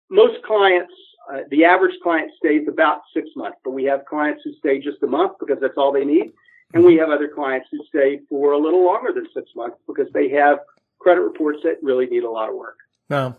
[0.09, 0.93] most clients,
[1.31, 5.01] uh, the average client stays about six months, but we have clients who stay just
[5.03, 6.33] a month because that's all they need.
[6.73, 10.07] And we have other clients who stay for a little longer than six months because
[10.13, 10.59] they have
[10.99, 12.77] credit reports that really need a lot of work.
[13.09, 13.35] Wow.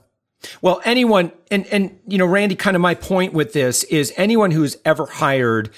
[0.61, 4.51] Well, anyone, and, and, you know, Randy, kind of my point with this is anyone
[4.51, 5.71] who's ever hired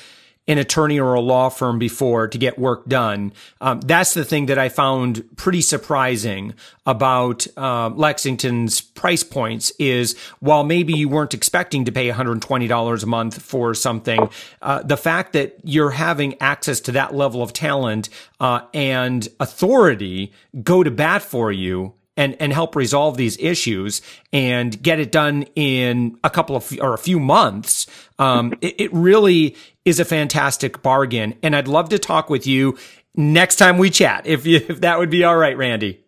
[0.47, 3.33] an attorney or a law firm before to get work done.
[3.61, 10.19] Um, that's the thing that I found pretty surprising about uh, Lexington's price points is
[10.41, 14.29] while maybe you weren't expecting to pay $120 a month for something,
[14.61, 20.33] uh, the fact that you're having access to that level of talent uh, and authority
[20.63, 25.43] go to bat for you and and help resolve these issues and get it done
[25.55, 27.87] in a couple of or a few months
[28.19, 32.77] um, it, it, really is a fantastic bargain and i'd love to talk with you
[33.17, 36.05] next time we chat if you, if that would be all right randy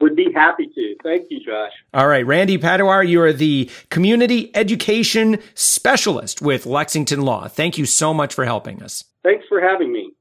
[0.00, 0.96] would be happy to.
[1.02, 1.72] Thank you, Josh.
[1.92, 2.24] All right.
[2.26, 7.48] Randy Padawer, you are the community education specialist with Lexington Law.
[7.48, 9.04] Thank you so much for helping us.
[9.22, 10.12] Thanks for having me.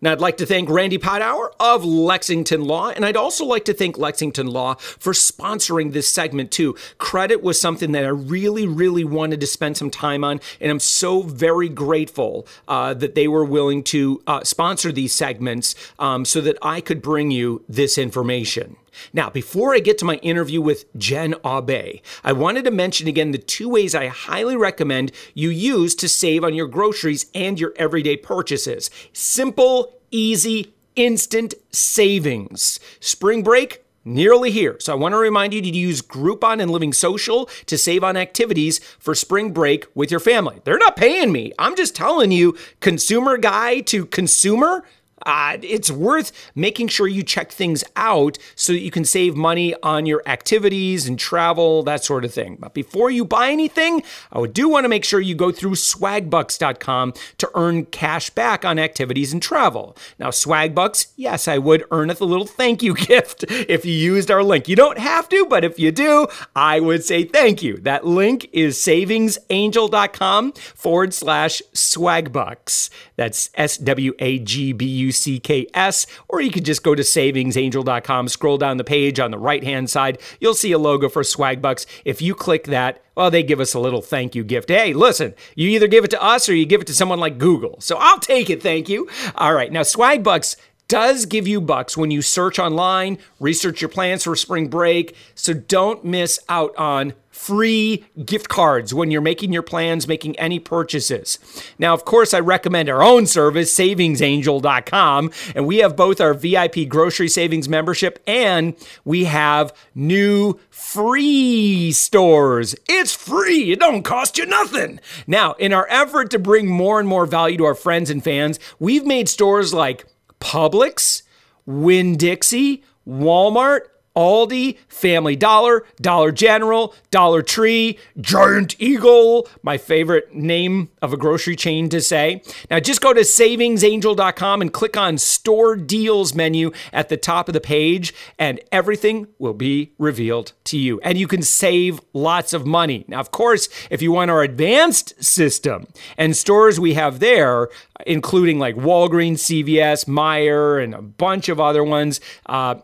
[0.00, 3.74] Now, I'd like to thank Randy Padawer of Lexington Law, and I'd also like to
[3.74, 6.76] thank Lexington Law for sponsoring this segment too.
[6.98, 10.80] Credit was something that I really, really wanted to spend some time on, and I'm
[10.80, 16.40] so very grateful uh, that they were willing to uh, sponsor these segments um, so
[16.40, 18.76] that I could bring you this information.
[19.12, 23.32] Now, before I get to my interview with Jenn Aube, I wanted to mention again
[23.32, 27.72] the two ways I highly recommend you use to save on your groceries and your
[27.76, 28.90] everyday purchases.
[29.12, 32.80] Simple, easy, instant savings.
[33.00, 34.76] Spring break, nearly here.
[34.78, 38.16] So I want to remind you to use Groupon and Living Social to save on
[38.16, 40.60] activities for spring break with your family.
[40.64, 41.52] They're not paying me.
[41.58, 44.84] I'm just telling you, consumer guy to consumer,
[45.24, 49.74] uh, it's worth making sure you check things out so that you can save money
[49.82, 52.56] on your activities and travel, that sort of thing.
[52.60, 55.72] But before you buy anything, I would do want to make sure you go through
[55.72, 59.96] swagbucks.com to earn cash back on activities and travel.
[60.18, 64.42] Now, Swagbucks, yes, I would earn a little thank you gift if you used our
[64.42, 64.68] link.
[64.68, 67.78] You don't have to, but if you do, I would say thank you.
[67.78, 72.90] That link is savingsangel.com forward slash swagbucks.
[73.16, 76.94] That's S W A G B U C K S, or you could just go
[76.94, 80.20] to savingsangel.com, scroll down the page on the right hand side.
[80.40, 81.86] You'll see a logo for Swagbucks.
[82.04, 84.68] If you click that, well, they give us a little thank you gift.
[84.68, 87.38] Hey, listen, you either give it to us or you give it to someone like
[87.38, 87.80] Google.
[87.80, 89.08] So I'll take it, thank you.
[89.36, 90.56] All right, now Swagbucks
[90.88, 95.16] does give you bucks when you search online, research your plans for spring break.
[95.34, 100.58] So don't miss out on free gift cards when you're making your plans, making any
[100.58, 101.38] purchases.
[101.78, 106.88] Now, of course, I recommend our own service, savingsangel.com, and we have both our VIP
[106.88, 112.74] grocery savings membership and we have new free stores.
[112.88, 113.72] It's free.
[113.72, 114.98] It don't cost you nothing.
[115.26, 118.58] Now, in our effort to bring more and more value to our friends and fans,
[118.78, 120.06] we've made stores like
[120.40, 121.22] Publix,
[121.66, 123.80] Winn Dixie, Walmart,
[124.16, 131.54] Aldi, Family Dollar, Dollar General, Dollar Tree, Giant Eagle, my favorite name of a grocery
[131.54, 132.42] chain to say.
[132.70, 137.52] Now just go to savingsangel.com and click on Store Deals menu at the top of
[137.52, 141.00] the page, and everything will be revealed to you.
[141.00, 143.04] And you can save lots of money.
[143.08, 147.68] Now, of course, if you want our advanced system and stores we have there,
[148.06, 152.76] including like Walgreens, CVS, Meijer, and a bunch of other ones, uh,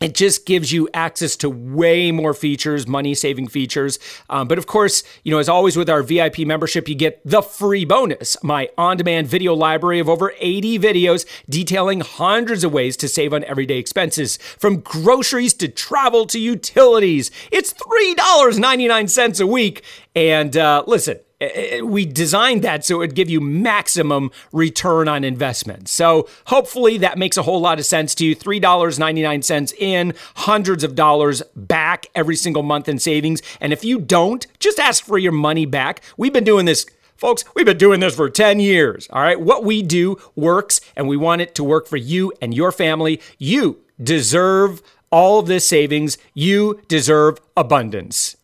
[0.00, 3.98] it just gives you access to way more features, money saving features.
[4.28, 7.40] Um, but of course, you know, as always with our VIP membership, you get the
[7.40, 12.96] free bonus my on demand video library of over 80 videos detailing hundreds of ways
[12.98, 17.30] to save on everyday expenses, from groceries to travel to utilities.
[17.50, 19.82] It's $3.99 a week.
[20.14, 24.30] And uh, listen, Eh, eh, eh, we designed that so it would give you maximum
[24.52, 25.86] return on investment.
[25.86, 28.34] So hopefully that makes a whole lot of sense to you.
[28.34, 33.42] $3.99 in, hundreds of dollars back every single month in savings.
[33.60, 36.00] And if you don't, just ask for your money back.
[36.16, 39.08] We've been doing this Folks, we've been doing this for 10 years.
[39.10, 39.40] All right.
[39.40, 43.22] What we do works, and we want it to work for you and your family.
[43.38, 46.18] You deserve all of this savings.
[46.34, 48.36] You deserve abundance.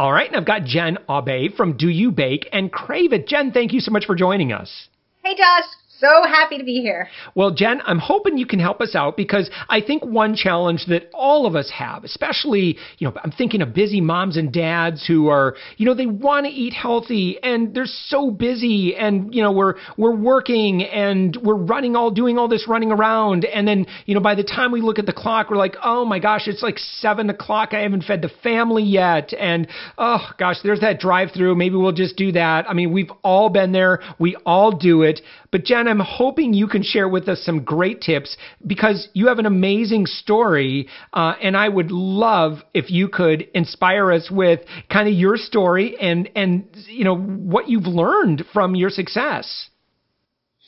[0.00, 3.26] All right, and I've got Jenn Aube from Do You Bake and Crave It.
[3.26, 4.88] Jenn, thank you so much for joining us.
[5.22, 5.66] Hey, Josh.
[6.00, 7.08] So happy to be here.
[7.34, 11.10] Well, Jenn, I'm hoping you can help us out because I think one challenge that
[11.12, 15.28] all of us have, especially, you know, I'm thinking of busy moms and dads who
[15.28, 19.52] are, you know, they want to eat healthy and they're so busy and, you know,
[19.52, 24.14] we're we're working and we're running all doing all this running around and then, you
[24.14, 26.62] know, by the time we look at the clock, we're like, oh my gosh, it's
[26.62, 27.74] like seven o'clock.
[27.74, 29.34] I haven't fed the family yet.
[29.34, 31.56] And oh gosh, there's that drive through.
[31.56, 32.70] Maybe we'll just do that.
[32.70, 34.00] I mean, we've all been there.
[34.18, 35.20] We all do it.
[35.50, 39.38] But Jenn, I'm hoping you can share with us some great tips because you have
[39.38, 45.08] an amazing story, uh, and I would love if you could inspire us with kind
[45.08, 49.68] of your story and and you know what you've learned from your success.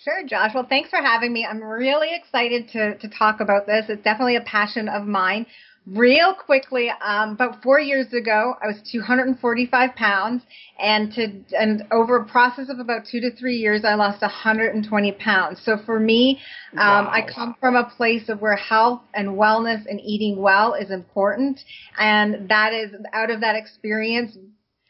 [0.04, 0.50] Sure, Josh.
[0.52, 1.46] Well, thanks for having me.
[1.48, 3.86] I'm really excited to to talk about this.
[3.88, 5.46] It's definitely a passion of mine.
[5.84, 10.44] Real quickly, um, about four years ago, I was 245 pounds,
[10.78, 15.12] and to and over a process of about two to three years, I lost 120
[15.12, 15.60] pounds.
[15.64, 16.38] So for me,
[16.74, 17.10] um, wow.
[17.10, 21.58] I come from a place of where health and wellness and eating well is important,
[21.98, 24.38] and that is out of that experience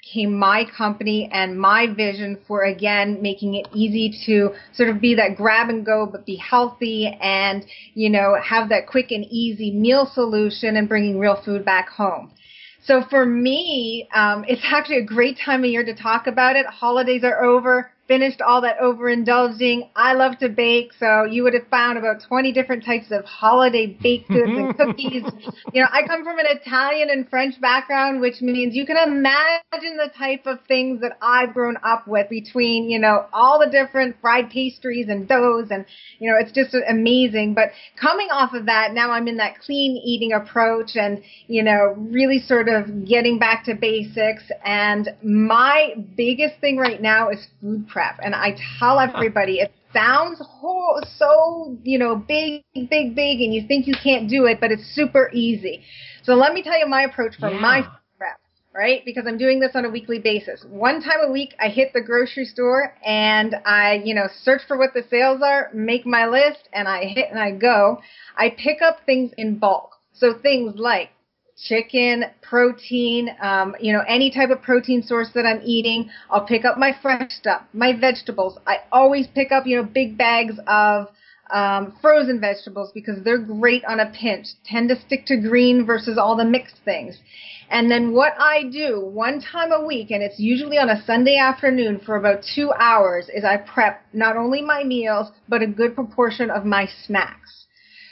[0.02, 5.14] came my company and my vision for again making it easy to sort of be
[5.14, 9.70] that grab and go but be healthy and you know have that quick and easy
[9.70, 12.30] meal solution and bringing real food back home.
[12.84, 16.66] So for me um, it's actually a great time of year to talk about it.
[16.66, 19.88] Holidays are over finished all that overindulging.
[19.94, 23.86] I love to bake, so you would have found about 20 different types of holiday
[23.86, 24.90] baked goods and mm-hmm.
[24.90, 25.22] cookies.
[25.72, 29.96] You know, I come from an Italian and French background, which means you can imagine
[29.96, 34.16] the type of things that I've grown up with between, you know, all the different
[34.20, 35.86] fried pastries and doughs and,
[36.18, 37.54] you know, it's just amazing.
[37.54, 41.94] But coming off of that, now I'm in that clean eating approach and, you know,
[41.96, 44.44] really sort of getting back to basics.
[44.64, 48.18] And my biggest thing right now is food prep.
[48.22, 53.66] And I tell everybody it sounds whole, so, you know, big, big, big, and you
[53.68, 55.82] think you can't do it, but it's super easy.
[56.22, 57.60] So let me tell you my approach for yeah.
[57.60, 57.82] my
[58.16, 58.40] prep,
[58.74, 59.02] right?
[59.04, 60.64] Because I'm doing this on a weekly basis.
[60.68, 64.78] One time a week, I hit the grocery store and I, you know, search for
[64.78, 68.00] what the sales are, make my list, and I hit and I go.
[68.36, 69.90] I pick up things in bulk.
[70.14, 71.10] So things like
[71.56, 76.10] chicken, protein, um, you know, any type of protein source that I'm eating.
[76.30, 78.58] I'll pick up my fresh stuff, my vegetables.
[78.66, 81.08] I always pick up, you know, big bags of
[81.52, 86.18] um, frozen vegetables because they're great on a pinch, tend to stick to green versus
[86.18, 87.18] all the mixed things.
[87.70, 91.36] And then what I do one time a week, and it's usually on a Sunday
[91.36, 95.94] afternoon for about two hours, is I prep not only my meals, but a good
[95.94, 97.66] proportion of my snacks.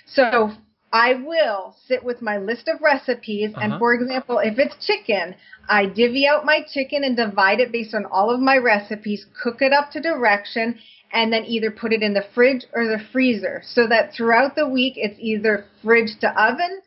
[0.06, 0.52] So
[0.92, 3.60] I will sit with my list of recipes, uh-huh.
[3.62, 5.36] and for example, if it's chicken,
[5.68, 9.62] I divvy out my chicken and divide it based on all of my recipes, cook
[9.62, 10.78] it up to direction,
[11.12, 14.68] and then either put it in the fridge or the freezer so that throughout the
[14.68, 16.80] week it's either fridge to oven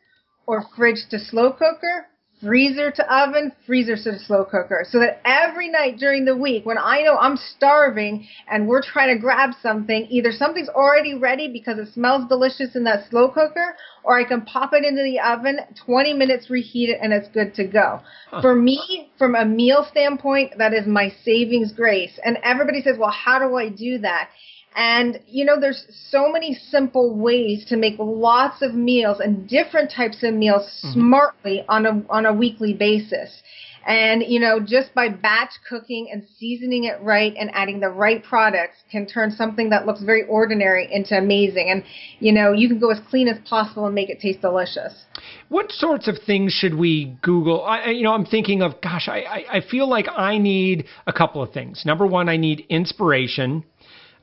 [0.46, 2.06] or fridge to slow cooker
[2.44, 4.86] freezer to oven, freezer to slow cooker.
[4.88, 9.14] So that every night during the week, when I know I'm starving and we're trying
[9.14, 13.76] to grab something, either something's already ready because it smells delicious in that slow cooker,
[14.04, 17.54] or I can pop it into the oven, 20 minutes, reheat it, and it's good
[17.54, 18.00] to go.
[18.30, 18.42] Huh.
[18.42, 22.18] For me, from a meal standpoint, that is my savings grace.
[22.24, 24.28] And everybody says, well, how do I do that?
[24.76, 29.90] And, you know, there's so many simple ways to make lots of meals and different
[29.90, 30.92] types of meals mm-hmm.
[31.00, 33.42] smartly on a, on a weekly basis.
[33.86, 38.24] And, you know, just by batch cooking and seasoning it right and adding the right
[38.24, 41.68] products can turn something that looks very ordinary into amazing.
[41.70, 41.84] And,
[42.18, 45.04] you know, you can go as clean as possible and make it taste delicious.
[45.50, 47.62] What sorts of things should we Google?
[47.62, 51.12] I, you know, I'm thinking of, gosh, I, I, I feel like I need a
[51.12, 51.82] couple of things.
[51.84, 53.64] Number one, I need inspiration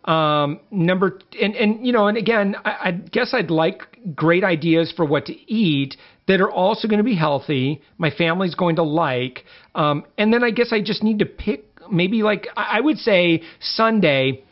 [0.06, 3.84] um, number and and you know, and again, I, I guess I'd like
[4.16, 5.96] great ideas for what to eat
[6.28, 7.82] that are also going to be healthy.
[7.98, 9.46] My family's going to like,
[9.76, 13.44] um, and then I guess I just need to pick maybe like I would say
[13.60, 14.44] Sunday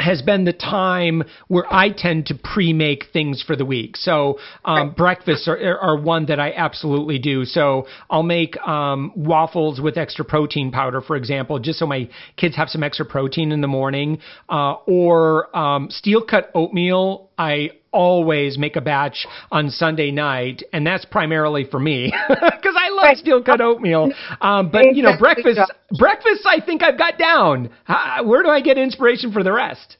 [0.00, 3.96] has been the time where I tend to pre-make things for the week.
[3.96, 4.96] So um, right.
[4.96, 7.44] breakfasts are, are one that I absolutely do.
[7.44, 12.56] So I'll make um, waffles with extra protein powder, for example, just so my kids
[12.56, 14.18] have some extra protein in the morning.
[14.48, 17.30] Uh, or um, steel cut oatmeal.
[17.38, 22.90] I always make a batch on Sunday night, and that's primarily for me because I
[22.90, 23.16] love right.
[23.16, 24.12] steel cut oatmeal.
[24.40, 25.60] Um, but you know, breakfast,
[25.98, 27.70] breakfast, I think I've got down.
[27.84, 29.96] How, where do I get inspiration for the rest?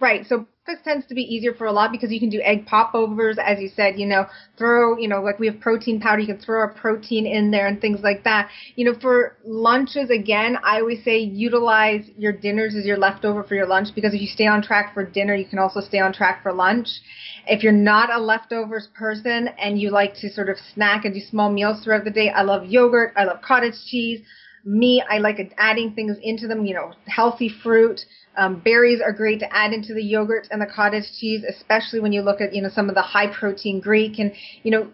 [0.00, 0.26] Right.
[0.26, 0.46] So
[0.84, 3.68] tends to be easier for a lot because you can do egg popovers, as you
[3.68, 6.68] said, you know, throw, you know, like we have protein powder, you can throw a
[6.68, 8.48] protein in there and things like that.
[8.76, 13.56] You know, for lunches, again, I always say utilize your dinners as your leftover for
[13.56, 16.12] your lunch because if you stay on track for dinner, you can also stay on
[16.12, 16.88] track for lunch.
[17.46, 21.20] If you're not a leftovers person and you like to sort of snack and do
[21.20, 24.20] small meals throughout the day, I love yogurt, I love cottage cheese.
[24.64, 28.04] Me, I like adding things into them, you know, healthy fruit.
[28.36, 32.12] Um, berries are great to add into the yogurt and the cottage cheese, especially when
[32.12, 34.32] you look at you know some of the high protein Greek and
[34.62, 34.88] you know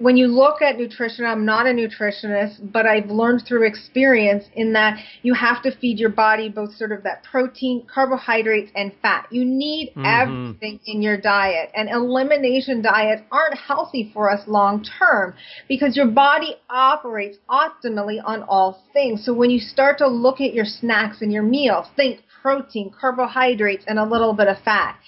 [0.00, 4.72] when you look at nutrition, I'm not a nutritionist, but I've learned through experience in
[4.72, 9.26] that you have to feed your body both sort of that protein, carbohydrates, and fat.
[9.30, 10.06] You need mm-hmm.
[10.06, 11.70] everything in your diet.
[11.74, 15.34] And elimination diets aren't healthy for us long term
[15.68, 19.26] because your body operates optimally on all things.
[19.26, 23.84] So when you start to look at your snacks and your meals, think protein, carbohydrates,
[23.86, 24.98] and a little bit of fat.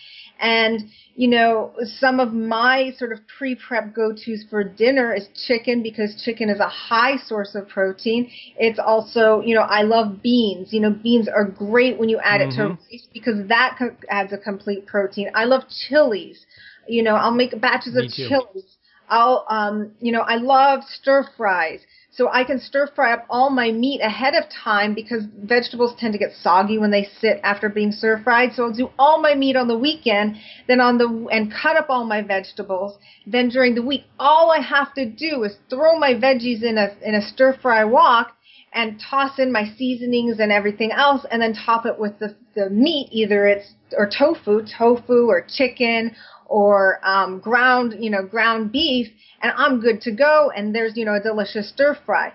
[0.43, 5.29] And, you know, some of my sort of pre prep go tos for dinner is
[5.47, 8.29] chicken because chicken is a high source of protein.
[8.59, 10.73] It's also, you know, I love beans.
[10.73, 12.51] You know, beans are great when you add mm-hmm.
[12.51, 12.83] it to mm-hmm.
[12.93, 15.31] rice because that co- adds a complete protein.
[15.33, 16.45] I love chilies.
[16.89, 18.29] You know, I'll make batches Me of too.
[18.29, 18.77] chilies.
[19.09, 21.81] I'll, um, you know, I love stir fries.
[22.15, 26.13] So I can stir fry up all my meat ahead of time because vegetables tend
[26.13, 28.53] to get soggy when they sit after being stir fried.
[28.53, 30.37] So I'll do all my meat on the weekend,
[30.69, 32.99] then on the and cut up all my vegetables.
[33.27, 36.95] Then during the week, all I have to do is throw my veggies in a
[37.03, 38.37] in a stir fry wok
[38.75, 42.71] and toss in my seasonings and everything else and then top it with the, the
[42.71, 46.15] meat, either it's or tofu, tofu or chicken
[46.47, 49.09] or um, ground, you know, ground beef,
[49.43, 50.53] and I'm good to go.
[50.55, 52.33] And there's, you know, a delicious stir fry.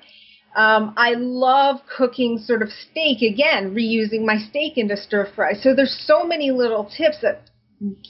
[0.56, 5.54] Um, I love cooking sort of steak again, reusing my steak into stir fry.
[5.54, 7.42] So there's so many little tips that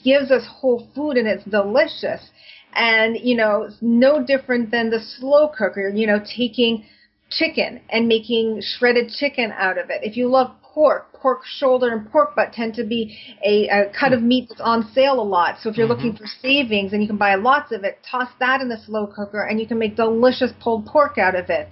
[0.02, 2.30] gives us whole food and it's delicious.
[2.74, 6.84] And, you know, no different than the slow cooker, you know, taking
[7.30, 10.00] chicken and making shredded chicken out of it.
[10.02, 11.12] If you love pork.
[11.20, 14.88] Pork shoulder and pork butt tend to be a, a cut of meat that's on
[14.94, 15.56] sale a lot.
[15.60, 16.04] So if you're mm-hmm.
[16.04, 19.08] looking for savings and you can buy lots of it, toss that in the slow
[19.08, 21.68] cooker and you can make delicious pulled pork out of it.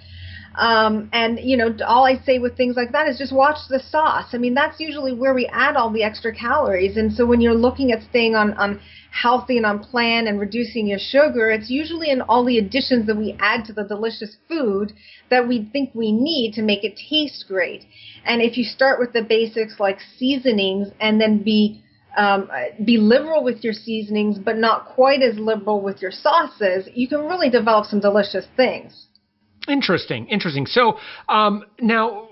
[0.57, 3.78] Um, and you know, all I say with things like that is just watch the
[3.78, 4.28] sauce.
[4.32, 6.96] I mean, that's usually where we add all the extra calories.
[6.96, 8.80] And so when you're looking at staying on on
[9.11, 13.16] healthy and on plan and reducing your sugar, it's usually in all the additions that
[13.16, 14.92] we add to the delicious food
[15.30, 17.84] that we think we need to make it taste great.
[18.24, 21.82] And if you start with the basics like seasonings and then be
[22.16, 22.50] um,
[22.82, 27.26] be liberal with your seasonings, but not quite as liberal with your sauces, you can
[27.26, 29.07] really develop some delicious things.
[29.69, 30.67] Interesting, interesting.
[30.67, 30.99] So
[31.29, 32.29] um, now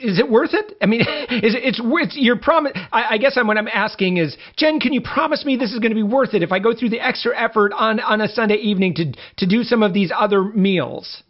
[0.00, 0.76] is it worth it?
[0.80, 1.00] I mean,
[1.42, 2.72] is it, it's worth your promise?
[2.92, 5.78] I, I guess I'm, what I'm asking is, Jenn, can you promise me this is
[5.78, 8.28] going to be worth it if I go through the extra effort on on a
[8.28, 11.22] Sunday evening to to do some of these other meals?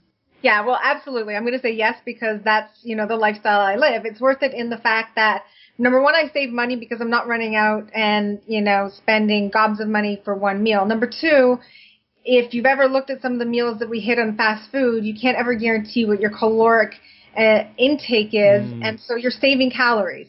[0.43, 1.37] Yeah, well, absolutely.
[1.37, 4.03] I'm going to say yes because that's you know the lifestyle I live.
[4.05, 5.45] It's worth it in the fact that
[5.79, 9.81] number one, I save money because I'm not running out and you know spending gobs
[9.81, 10.85] of money for one meal.
[10.85, 11.59] Number two
[12.25, 15.05] if you've ever looked at some of the meals that we hit on fast food,
[15.05, 16.95] you can't ever guarantee what your caloric
[17.37, 18.81] uh, intake is, mm.
[18.83, 20.29] and so you're saving calories.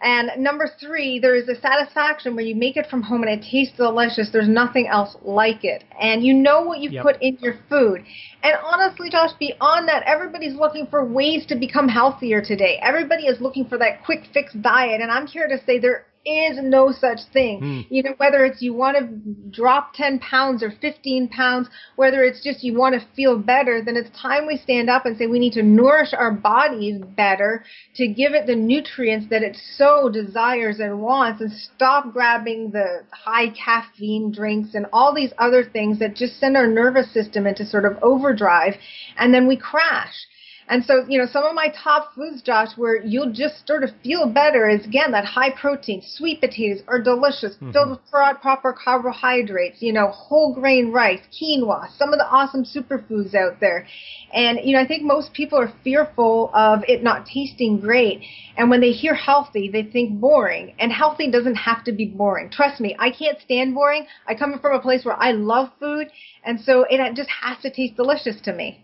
[0.00, 3.46] And number three, there is a satisfaction when you make it from home and it
[3.50, 4.28] tastes delicious.
[4.30, 5.84] There's nothing else like it.
[5.98, 7.04] And you know what you've yep.
[7.04, 8.04] put in your food.
[8.42, 12.78] And honestly, Josh, beyond that, everybody's looking for ways to become healthier today.
[12.82, 15.00] Everybody is looking for that quick fix diet.
[15.00, 17.60] And I'm here to say there is no such thing.
[17.60, 17.86] Mm.
[17.90, 22.42] You know, whether it's you want to drop 10 pounds or 15 pounds, whether it's
[22.42, 25.38] just you want to feel better, then it's time we stand up and say we
[25.38, 27.64] need to nourish our bodies better
[27.96, 33.04] to give it the nutrients that it so desires and wants and stop grabbing the
[33.10, 37.64] high caffeine drinks and all these other things that just send our nervous system into
[37.66, 38.74] sort of overdrive
[39.18, 40.26] and then we crash.
[40.68, 43.90] And so, you know, some of my top foods, Josh, where you'll just sort of
[44.02, 46.02] feel better is again that high protein.
[46.02, 47.72] Sweet potatoes are delicious, mm-hmm.
[47.72, 49.82] filled with proper carbohydrates.
[49.82, 53.86] You know, whole grain rice, quinoa, some of the awesome superfoods out there.
[54.32, 58.22] And you know, I think most people are fearful of it not tasting great.
[58.56, 60.74] And when they hear healthy, they think boring.
[60.78, 62.50] And healthy doesn't have to be boring.
[62.50, 64.06] Trust me, I can't stand boring.
[64.26, 66.08] I come from a place where I love food,
[66.44, 68.80] and so it just has to taste delicious to me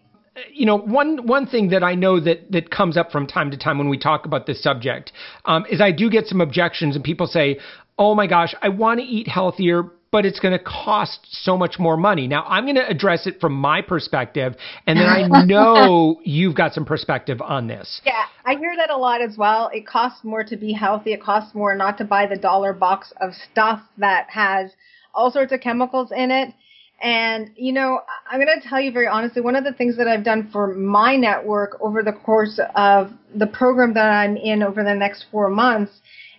[0.53, 3.57] you know, one one thing that I know that that comes up from time to
[3.57, 5.13] time when we talk about this subject
[5.45, 7.59] um, is I do get some objections, and people say,
[7.99, 11.79] "Oh my gosh, I want to eat healthier." But it's going to cost so much
[11.79, 12.27] more money.
[12.27, 16.75] Now, I'm going to address it from my perspective, and then I know you've got
[16.75, 18.01] some perspective on this.
[18.05, 19.71] Yeah, I hear that a lot as well.
[19.73, 21.13] It costs more to be healthy.
[21.13, 24.73] It costs more not to buy the dollar box of stuff that has
[25.15, 26.55] all sorts of chemicals in it.
[27.03, 30.07] And, you know, I'm going to tell you very honestly, one of the things that
[30.07, 34.85] I've done for my network over the course of the program that I'm in over
[34.85, 35.93] the next four months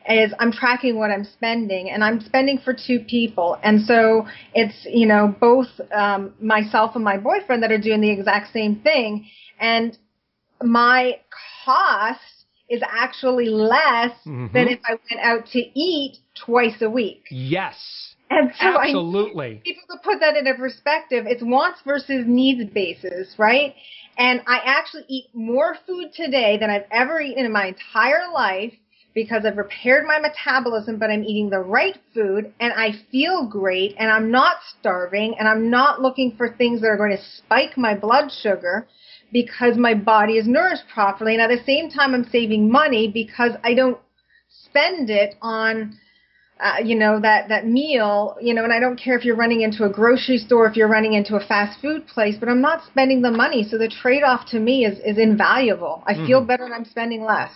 [0.07, 3.57] is I'm tracking what I'm spending and I'm spending for two people.
[3.63, 8.11] And so it's, you know, both um, myself and my boyfriend that are doing the
[8.11, 9.27] exact same thing.
[9.59, 9.97] And
[10.61, 11.19] my
[11.65, 12.19] cost
[12.69, 14.47] is actually less mm-hmm.
[14.53, 17.25] than if I went out to eat twice a week.
[17.29, 18.10] Yes.
[18.31, 19.57] And so Absolutely.
[19.57, 23.75] I people to put that into perspective, it's wants versus needs basis, right?
[24.17, 28.73] And I actually eat more food today than I've ever eaten in my entire life
[29.13, 33.95] because I've repaired my metabolism, but I'm eating the right food and I feel great
[33.99, 37.77] and I'm not starving and I'm not looking for things that are going to spike
[37.77, 38.87] my blood sugar
[39.33, 41.33] because my body is nourished properly.
[41.33, 43.99] And at the same time, I'm saving money because I don't
[44.47, 45.97] spend it on
[46.61, 49.61] uh, you know that that meal you know and i don't care if you're running
[49.61, 52.83] into a grocery store if you're running into a fast food place but i'm not
[52.85, 53.67] spending the money.
[53.69, 56.03] So the trade off to me is is invaluable.
[56.05, 56.25] I mm-hmm.
[56.25, 57.51] feel better when i'm spending less.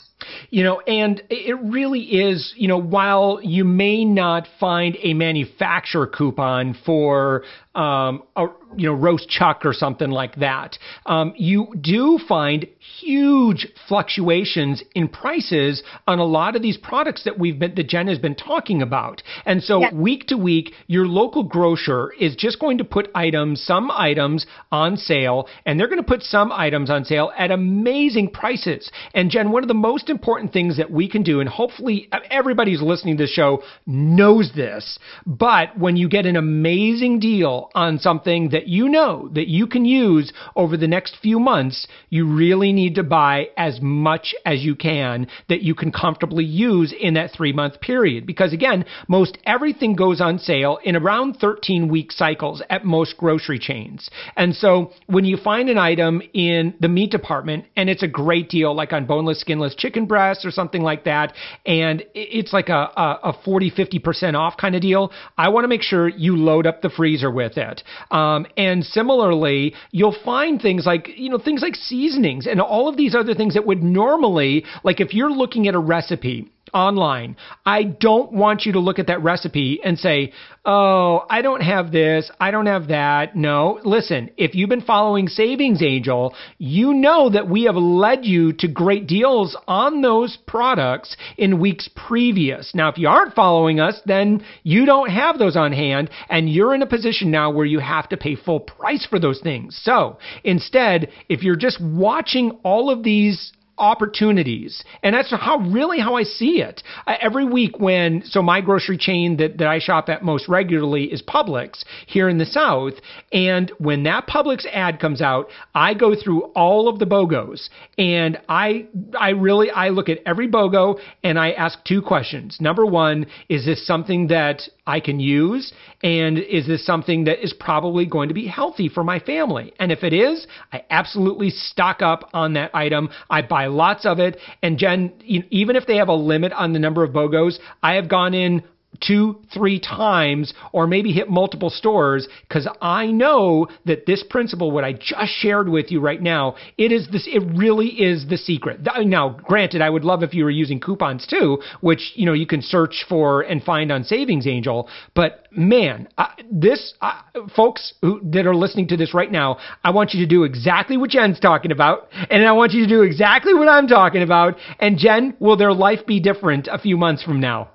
[0.50, 6.08] You know, and it really is, you know, while you may not find a manufacturer
[6.08, 7.44] coupon for
[7.76, 8.48] um, a
[8.78, 12.68] you know roast chuck or something like that, um, you do find
[13.02, 18.08] huge fluctuations in prices on a lot of these products that we've been that Jenn
[18.08, 19.22] has been talking about.
[19.46, 19.94] And so yeah.
[19.94, 24.98] week to week, your local grocer is just going to put items, some items on
[24.98, 28.92] sale, and they're going to put some items on sale at amazing prices.
[29.14, 32.10] And Jenn, one of the most most important things that we can do, and hopefully
[32.30, 37.65] everybody who's listening to the show knows this, but when you get an amazing deal
[37.74, 42.32] on something that you know that you can use over the next few months, you
[42.32, 47.16] really need to buy as much as you can that you can comfortably use in
[47.16, 48.28] that three month period.
[48.28, 53.60] Because again, most everything goes on sale in around 13 week cycles at most grocery
[53.60, 54.10] chains.
[54.36, 58.50] And so when you find an item in the meat department and it's a great
[58.50, 61.34] deal, like on boneless, skinless chicken, chicken breast or something like that,
[61.66, 65.68] and it's like a, a, a 40, 50% off kind of deal, I want to
[65.68, 67.84] make sure you load up the freezer with it.
[68.12, 72.98] Um, and similarly, you'll find things like, you know, things like seasonings and all of
[72.98, 77.38] these other things that would normally, like if you're looking at a recipe, online.
[77.66, 80.34] I don't want you to look at that recipe and say,
[80.66, 83.36] oh, I don't have this, I don't have that.
[83.36, 88.54] No, listen, if you've been following Savings Angel, you know that we have led you
[88.54, 92.74] to great deals on those products in weeks previous.
[92.74, 96.74] Now, if you aren't following us, then you don't have those on hand, and you're
[96.74, 99.80] in a position now where you have to pay full price for those things.
[99.84, 104.84] So instead, if you're just watching all of these opportunities.
[105.04, 106.84] And that's how really how I see it.
[107.06, 111.06] Uh, every week when so my grocery chain that, that I shop at most regularly
[111.06, 112.94] is Publix here in the South.
[113.32, 118.40] And when that Publix ad comes out, I go through all of the BOGOs and
[118.48, 118.88] I
[119.20, 122.58] I really I look at every BOGO and I ask two questions.
[122.60, 125.74] Number one, is this something that I can use?
[126.04, 129.74] And is this something that is probably going to be healthy for my family?
[129.80, 133.10] And if it is, I absolutely stock up on that item.
[133.30, 134.38] I buy lots of it.
[134.62, 138.10] And Jenn, even if they have a limit on the number of BOGOs, I have
[138.10, 138.64] gone in
[139.02, 144.84] two, three times, or maybe hit multiple stores because I know that this principle, what
[144.84, 148.82] I just shared with you right now, it is this, it really is the secret.
[148.98, 152.48] Now, granted, I would love if you were using coupons too, which, you know, you
[152.48, 154.90] can search for and find on Savings Angel.
[155.14, 157.22] But man, uh, this, uh,
[157.56, 160.98] folks who, that are listening to this right now, I want you to do exactly
[160.98, 162.10] what Jenn's talking about.
[162.30, 164.56] And I want you to do exactly what I'm talking about.
[164.80, 167.70] And Jenn, will their life be different a few months from now?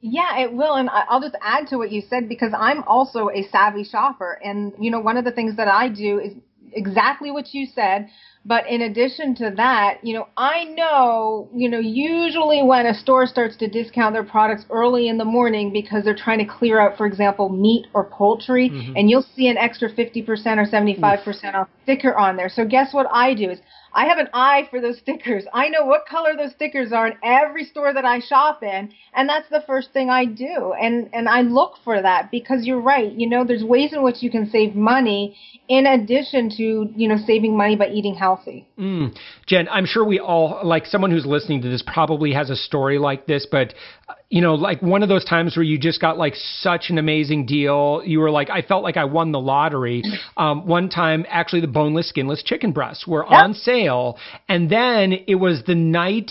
[0.00, 0.74] Yeah, it will.
[0.74, 4.40] And I'll just add to what you said because I'm also a savvy shopper.
[4.44, 6.34] And, you know, one of the things that I do is
[6.72, 8.08] exactly what you said.
[8.44, 13.26] But in addition to that, you know, I know, you know, usually when a store
[13.26, 16.96] starts to discount their products early in the morning because they're trying to clear out,
[16.96, 18.92] for example, meat or poultry, mm-hmm.
[18.94, 22.48] and you'll see an extra 50% or 75% off sticker on there.
[22.48, 23.58] So guess what I do is
[23.96, 25.44] I have an eye for those stickers.
[25.54, 29.26] I know what color those stickers are in every store that I shop in, and
[29.26, 30.74] that's the first thing I do.
[30.78, 33.10] And and I look for that because you're right.
[33.10, 35.36] You know, there's ways in which you can save money
[35.68, 38.68] in addition to you know saving money by eating healthy.
[38.78, 39.16] Mm.
[39.46, 42.98] Jenn, I'm sure we all like someone who's listening to this probably has a story
[42.98, 43.72] like this, but
[44.28, 47.46] you know, like one of those times where you just got like such an amazing
[47.46, 48.02] deal.
[48.04, 50.02] You were like, I felt like I won the lottery.
[50.36, 53.32] Um, one time, actually, the boneless, skinless chicken breasts were yep.
[53.32, 54.18] on sale.
[54.48, 56.30] And then it was the night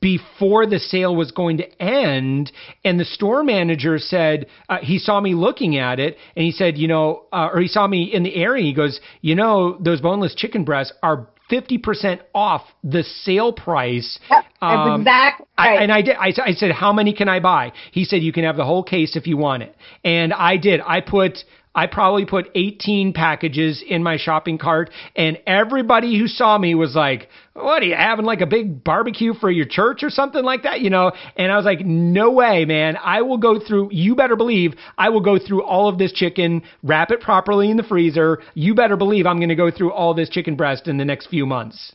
[0.00, 2.50] before the sale was going to end
[2.84, 6.76] and the store manager said uh, he saw me looking at it and he said
[6.78, 10.00] you know uh, or he saw me in the area he goes you know those
[10.00, 14.18] boneless chicken breasts are 50% off the sale price.
[14.30, 15.78] Yep, um, exactly right.
[15.78, 16.16] I, and I did.
[16.16, 17.72] I, I said, how many can I buy?
[17.92, 19.76] He said, you can have the whole case if you want it.
[20.04, 20.80] And I did.
[20.80, 21.38] I put
[21.76, 26.96] I probably put 18 packages in my shopping cart, and everybody who saw me was
[26.96, 30.62] like, What are you having like a big barbecue for your church or something like
[30.62, 30.80] that?
[30.80, 31.12] You know?
[31.36, 32.96] And I was like, No way, man.
[32.96, 36.62] I will go through, you better believe I will go through all of this chicken,
[36.82, 38.38] wrap it properly in the freezer.
[38.54, 41.26] You better believe I'm going to go through all this chicken breast in the next
[41.26, 41.94] few months.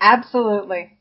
[0.00, 0.96] Absolutely.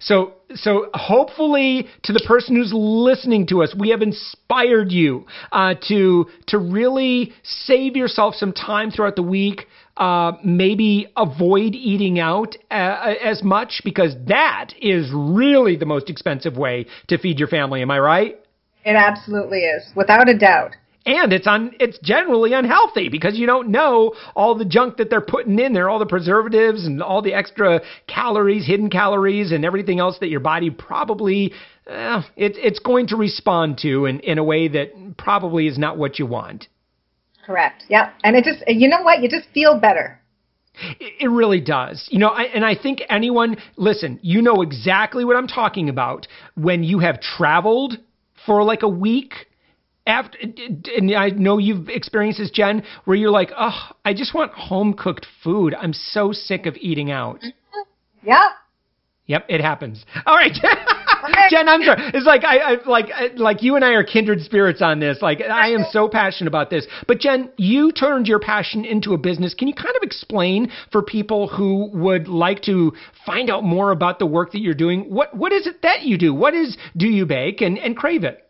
[0.00, 5.74] So, so hopefully, to the person who's listening to us, we have inspired you uh,
[5.88, 9.66] to to really save yourself some time throughout the week.
[9.96, 16.56] Uh, maybe avoid eating out uh, as much because that is really the most expensive
[16.56, 17.82] way to feed your family.
[17.82, 18.40] Am I right?
[18.84, 20.74] It absolutely is, without a doubt
[21.06, 25.20] and it's un, it's generally unhealthy because you don't know all the junk that they're
[25.20, 29.98] putting in there, all the preservatives and all the extra calories, hidden calories, and everything
[29.98, 31.52] else that your body probably
[31.86, 35.96] eh, it, it's going to respond to in, in a way that probably is not
[35.96, 36.68] what you want.
[37.46, 37.84] Correct.
[37.88, 38.12] Yep.
[38.22, 40.20] And it just you know what you just feel better.
[40.98, 42.06] It really does.
[42.10, 46.26] You know, I, and I think anyone, listen, you know exactly what I'm talking about
[46.54, 47.98] when you have traveled
[48.46, 49.34] for like a week
[50.06, 54.52] after, and I know you've experienced this, Jenn, where you're like, oh, I just want
[54.52, 55.74] home cooked food.
[55.74, 57.36] I'm so sick of eating out.
[57.40, 58.28] Mm-hmm.
[58.28, 58.50] Yep.
[59.26, 60.04] Yep, it happens.
[60.26, 60.52] All right,
[61.50, 62.10] Jenn, I'm sorry.
[62.14, 65.18] It's like I, I like like you and I are kindred spirits on this.
[65.22, 66.86] Like I am so passionate about this.
[67.06, 69.54] But Jenn, you turned your passion into a business.
[69.54, 72.92] Can you kind of explain for people who would like to
[73.24, 75.02] find out more about the work that you're doing?
[75.12, 76.34] What what is it that you do?
[76.34, 78.49] What is Do You Bake and and Crave It?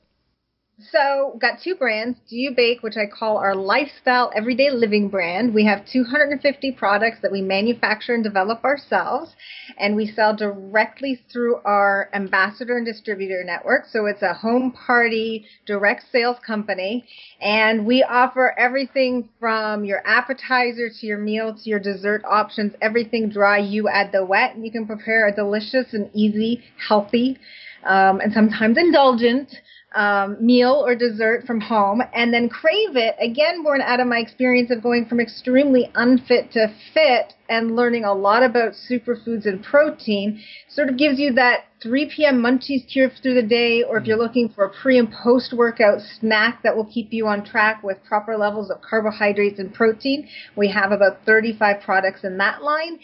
[0.88, 2.18] So, got two brands.
[2.28, 5.52] Do You Bake, which I call our lifestyle everyday living brand.
[5.52, 9.34] We have 250 products that we manufacture and develop ourselves,
[9.78, 13.86] and we sell directly through our ambassador and distributor network.
[13.86, 17.04] So, it's a home party direct sales company,
[17.42, 23.28] and we offer everything from your appetizer to your meal to your dessert options, everything
[23.28, 23.58] dry.
[23.58, 27.38] You add the wet, and you can prepare a delicious and easy, healthy
[27.84, 29.54] um, and sometimes indulgent
[29.94, 34.18] um, meal or dessert from home, and then crave it again, born out of my
[34.18, 39.64] experience of going from extremely unfit to fit and learning a lot about superfoods and
[39.64, 40.40] protein.
[40.68, 42.40] Sort of gives you that 3 p.m.
[42.40, 46.00] munchies cure through the day, or if you're looking for a pre and post workout
[46.20, 50.70] snack that will keep you on track with proper levels of carbohydrates and protein, we
[50.70, 53.00] have about 35 products in that line.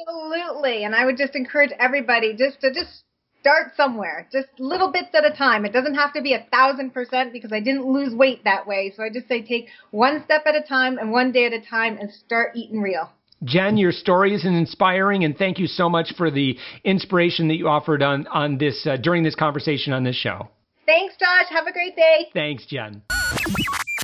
[0.00, 0.82] Absolutely.
[0.82, 3.04] And I would just encourage everybody just to just
[3.38, 5.64] start somewhere, just little bits at a time.
[5.64, 8.92] It doesn't have to be a thousand percent because I didn't lose weight that way.
[8.96, 11.60] So I just say take one step at a time and one day at a
[11.60, 13.08] time and start eating real.
[13.44, 17.68] Jenn, your story is inspiring, and thank you so much for the inspiration that you
[17.68, 20.48] offered on on this uh, during this conversation on this show.
[20.86, 21.46] Thanks, Josh.
[21.50, 22.30] Have a great day.
[22.32, 23.02] Thanks, Jenn.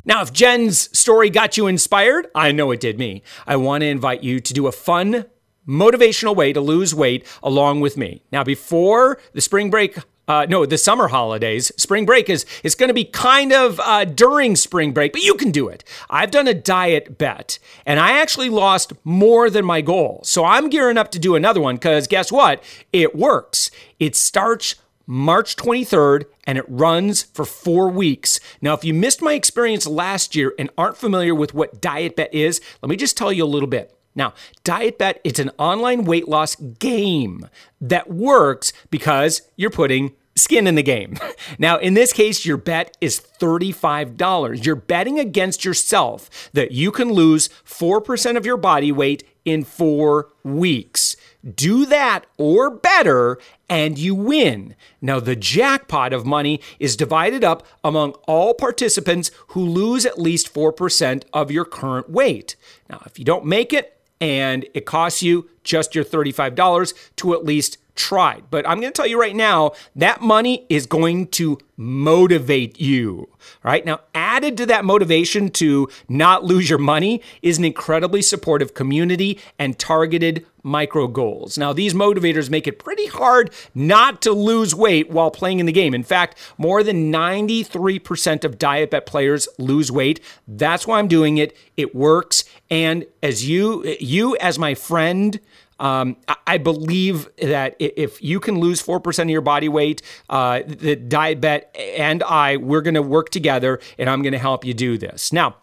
[0.04, 3.22] Now, if Jenn's story got you inspired, I know it did me.
[3.46, 5.26] I want to invite you to do a fun,
[5.68, 8.22] motivational way to lose weight along with me.
[8.32, 9.98] Now, before the spring break
[10.30, 11.72] uh, no, the summer holidays.
[11.76, 15.34] Spring break is is going to be kind of uh, during spring break, but you
[15.34, 15.82] can do it.
[16.08, 20.20] I've done a DietBet, and I actually lost more than my goal.
[20.22, 22.62] So I'm gearing up to do another one because guess what?
[22.92, 23.72] It works.
[23.98, 28.40] It starts March 23rd and it runs for four weeks.
[28.60, 32.60] Now, if you missed my experience last year and aren't familiar with what DietBet is,
[32.82, 33.96] let me just tell you a little bit.
[34.16, 34.34] Now,
[34.64, 37.48] DietBet, it's an online weight loss game
[37.80, 41.16] that works because you're putting skin in the game.
[41.58, 44.64] Now, in this case, your bet is $35.
[44.64, 50.28] You're betting against yourself that you can lose 4% of your body weight in four
[50.44, 51.16] weeks.
[51.54, 53.38] Do that or better,
[53.70, 54.74] and you win.
[55.00, 60.52] Now, the jackpot of money is divided up among all participants who lose at least
[60.52, 62.56] 4% of your current weight.
[62.90, 67.44] Now, if you don't make it, and it costs you just your $35 to at
[67.44, 68.40] least try.
[68.50, 73.28] But I'm going to tell you right now, that money is going to motivate you.
[73.62, 78.74] Right now, added to that motivation to not lose your money is an incredibly supportive
[78.74, 81.56] community and targeted micro goals.
[81.56, 85.72] Now, these motivators make it pretty hard not to lose weight while playing in the
[85.72, 85.94] game.
[85.94, 90.20] In fact, more than 93% of DietBet players lose weight.
[90.46, 91.56] That's why I'm doing it.
[91.78, 92.44] It works.
[92.68, 95.40] And as you, you as my friend,
[95.80, 96.16] um,
[96.46, 101.40] I believe that if you can lose 4% of your body weight, uh, the diet
[101.74, 105.32] and I, we're going to work together and I'm going to help you do this.
[105.32, 105.56] Now,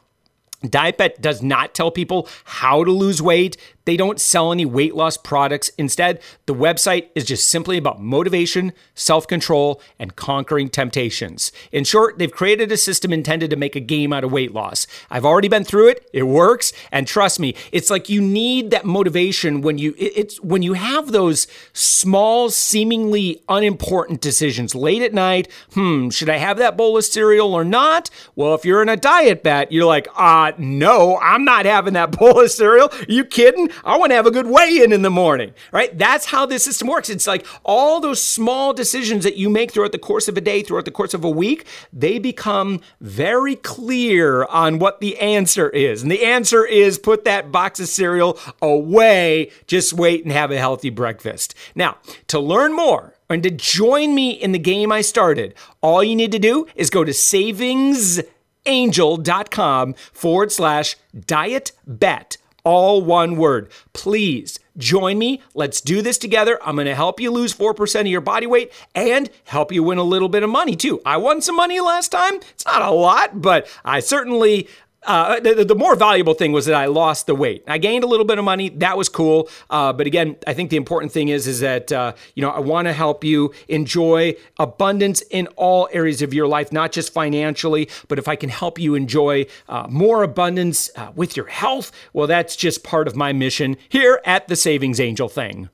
[0.64, 3.58] DietBet does not tell people how to lose weight.
[3.86, 5.70] They don't sell any weight loss products.
[5.78, 11.54] Instead, the website is just simply about motivation, self control, and conquering temptations.
[11.72, 14.88] In short, they've created a system intended to make a game out of weight loss.
[15.10, 16.10] I've already been through it.
[16.12, 16.74] It works.
[16.92, 21.14] And trust me, it's like you need that motivation when you, it's when you have
[21.14, 25.48] those small, seemingly unimportant decisions late at night.
[25.74, 28.10] Hmm, should I have that bowl of cereal or not?
[28.36, 32.42] Well, if you're in a DietBet, you're like, ah, no, I'm not having that bowl
[32.42, 32.90] of cereal.
[32.92, 33.70] Are you kidding?
[33.84, 35.96] I want to have a good weigh in in the morning, right?
[35.98, 37.10] That's how this system works.
[37.10, 40.62] It's like all those small decisions that you make throughout the course of a day,
[40.62, 46.02] throughout the course of a week, they become very clear on what the answer is.
[46.02, 50.58] And the answer is put that box of cereal away, just wait and have a
[50.58, 51.56] healthy breakfast.
[51.76, 56.16] Now, to learn more, and to join me in the game I started, all you
[56.16, 58.22] need to do is go to savings
[58.68, 60.96] angel.com forward slash
[61.26, 62.38] diet bet
[62.68, 63.72] all one word.
[63.94, 65.42] Please join me.
[65.54, 66.60] Let's do this together.
[66.62, 69.98] I'm going to help you lose 4% of your body weight and help you win
[69.98, 71.02] a little bit of money too.
[71.06, 72.36] I won some money last time.
[72.52, 74.68] It's not a lot, but I certainly
[75.08, 77.64] uh, the, the, more valuable thing was that I lost the weight.
[77.66, 78.70] I gained a little bit of money.
[78.70, 79.50] That was cool.
[79.70, 82.60] Uh, but again, I think the important thing is is that uh, you know I
[82.60, 87.90] want to help you enjoy abundance in all areas of your life, not just financially,
[88.10, 92.28] but if I can help you enjoy uh, more abundance uh, with your health, well,
[92.28, 95.70] that's just part of my mission here at the Savings Angel thing.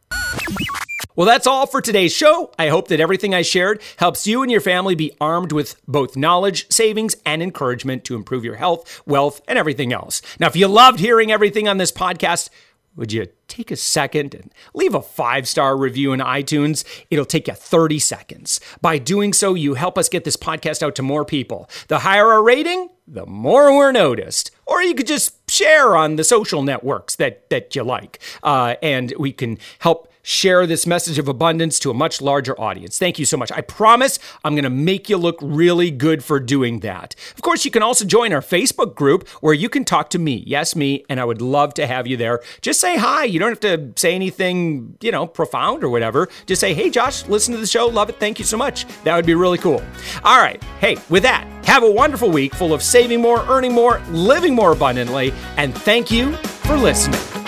[1.15, 2.51] Well, that's all for today's show.
[2.57, 6.17] I hope that everything I shared helps you and your family be armed with both
[6.17, 10.21] knowledge, savings, and encouragement to improve your health, wealth, and everything else.
[10.39, 12.49] Now, if you loved hearing everything on this podcast,
[12.95, 16.83] would you take a second and leave a five star review in iTunes?
[17.09, 18.59] It'll take you 30 seconds.
[18.81, 21.69] By doing so, you help us get this podcast out to more people.
[21.87, 24.51] The higher our rating, the more we're noticed.
[24.65, 29.13] Or you could just share on the social networks that, that you like, uh, and
[29.17, 32.97] we can help share this message of abundance to a much larger audience.
[32.97, 33.51] Thank you so much.
[33.51, 37.15] I promise I'm going to make you look really good for doing that.
[37.35, 40.43] Of course, you can also join our Facebook group where you can talk to me.
[40.47, 42.41] Yes, me, and I would love to have you there.
[42.61, 43.25] Just say hi.
[43.25, 46.29] You don't have to say anything, you know, profound or whatever.
[46.45, 47.87] Just say, hey, Josh, listen to the show.
[47.87, 48.19] Love it.
[48.19, 48.85] Thank you so much.
[49.03, 49.83] That would be really cool.
[50.23, 50.63] All right.
[50.79, 54.71] Hey, with that, have a wonderful week full of saving more, earning more, living more
[54.71, 57.42] abundantly, and thank you for listening.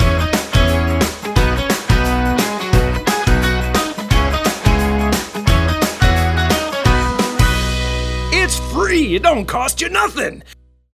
[9.14, 10.42] It don't cost you nothing.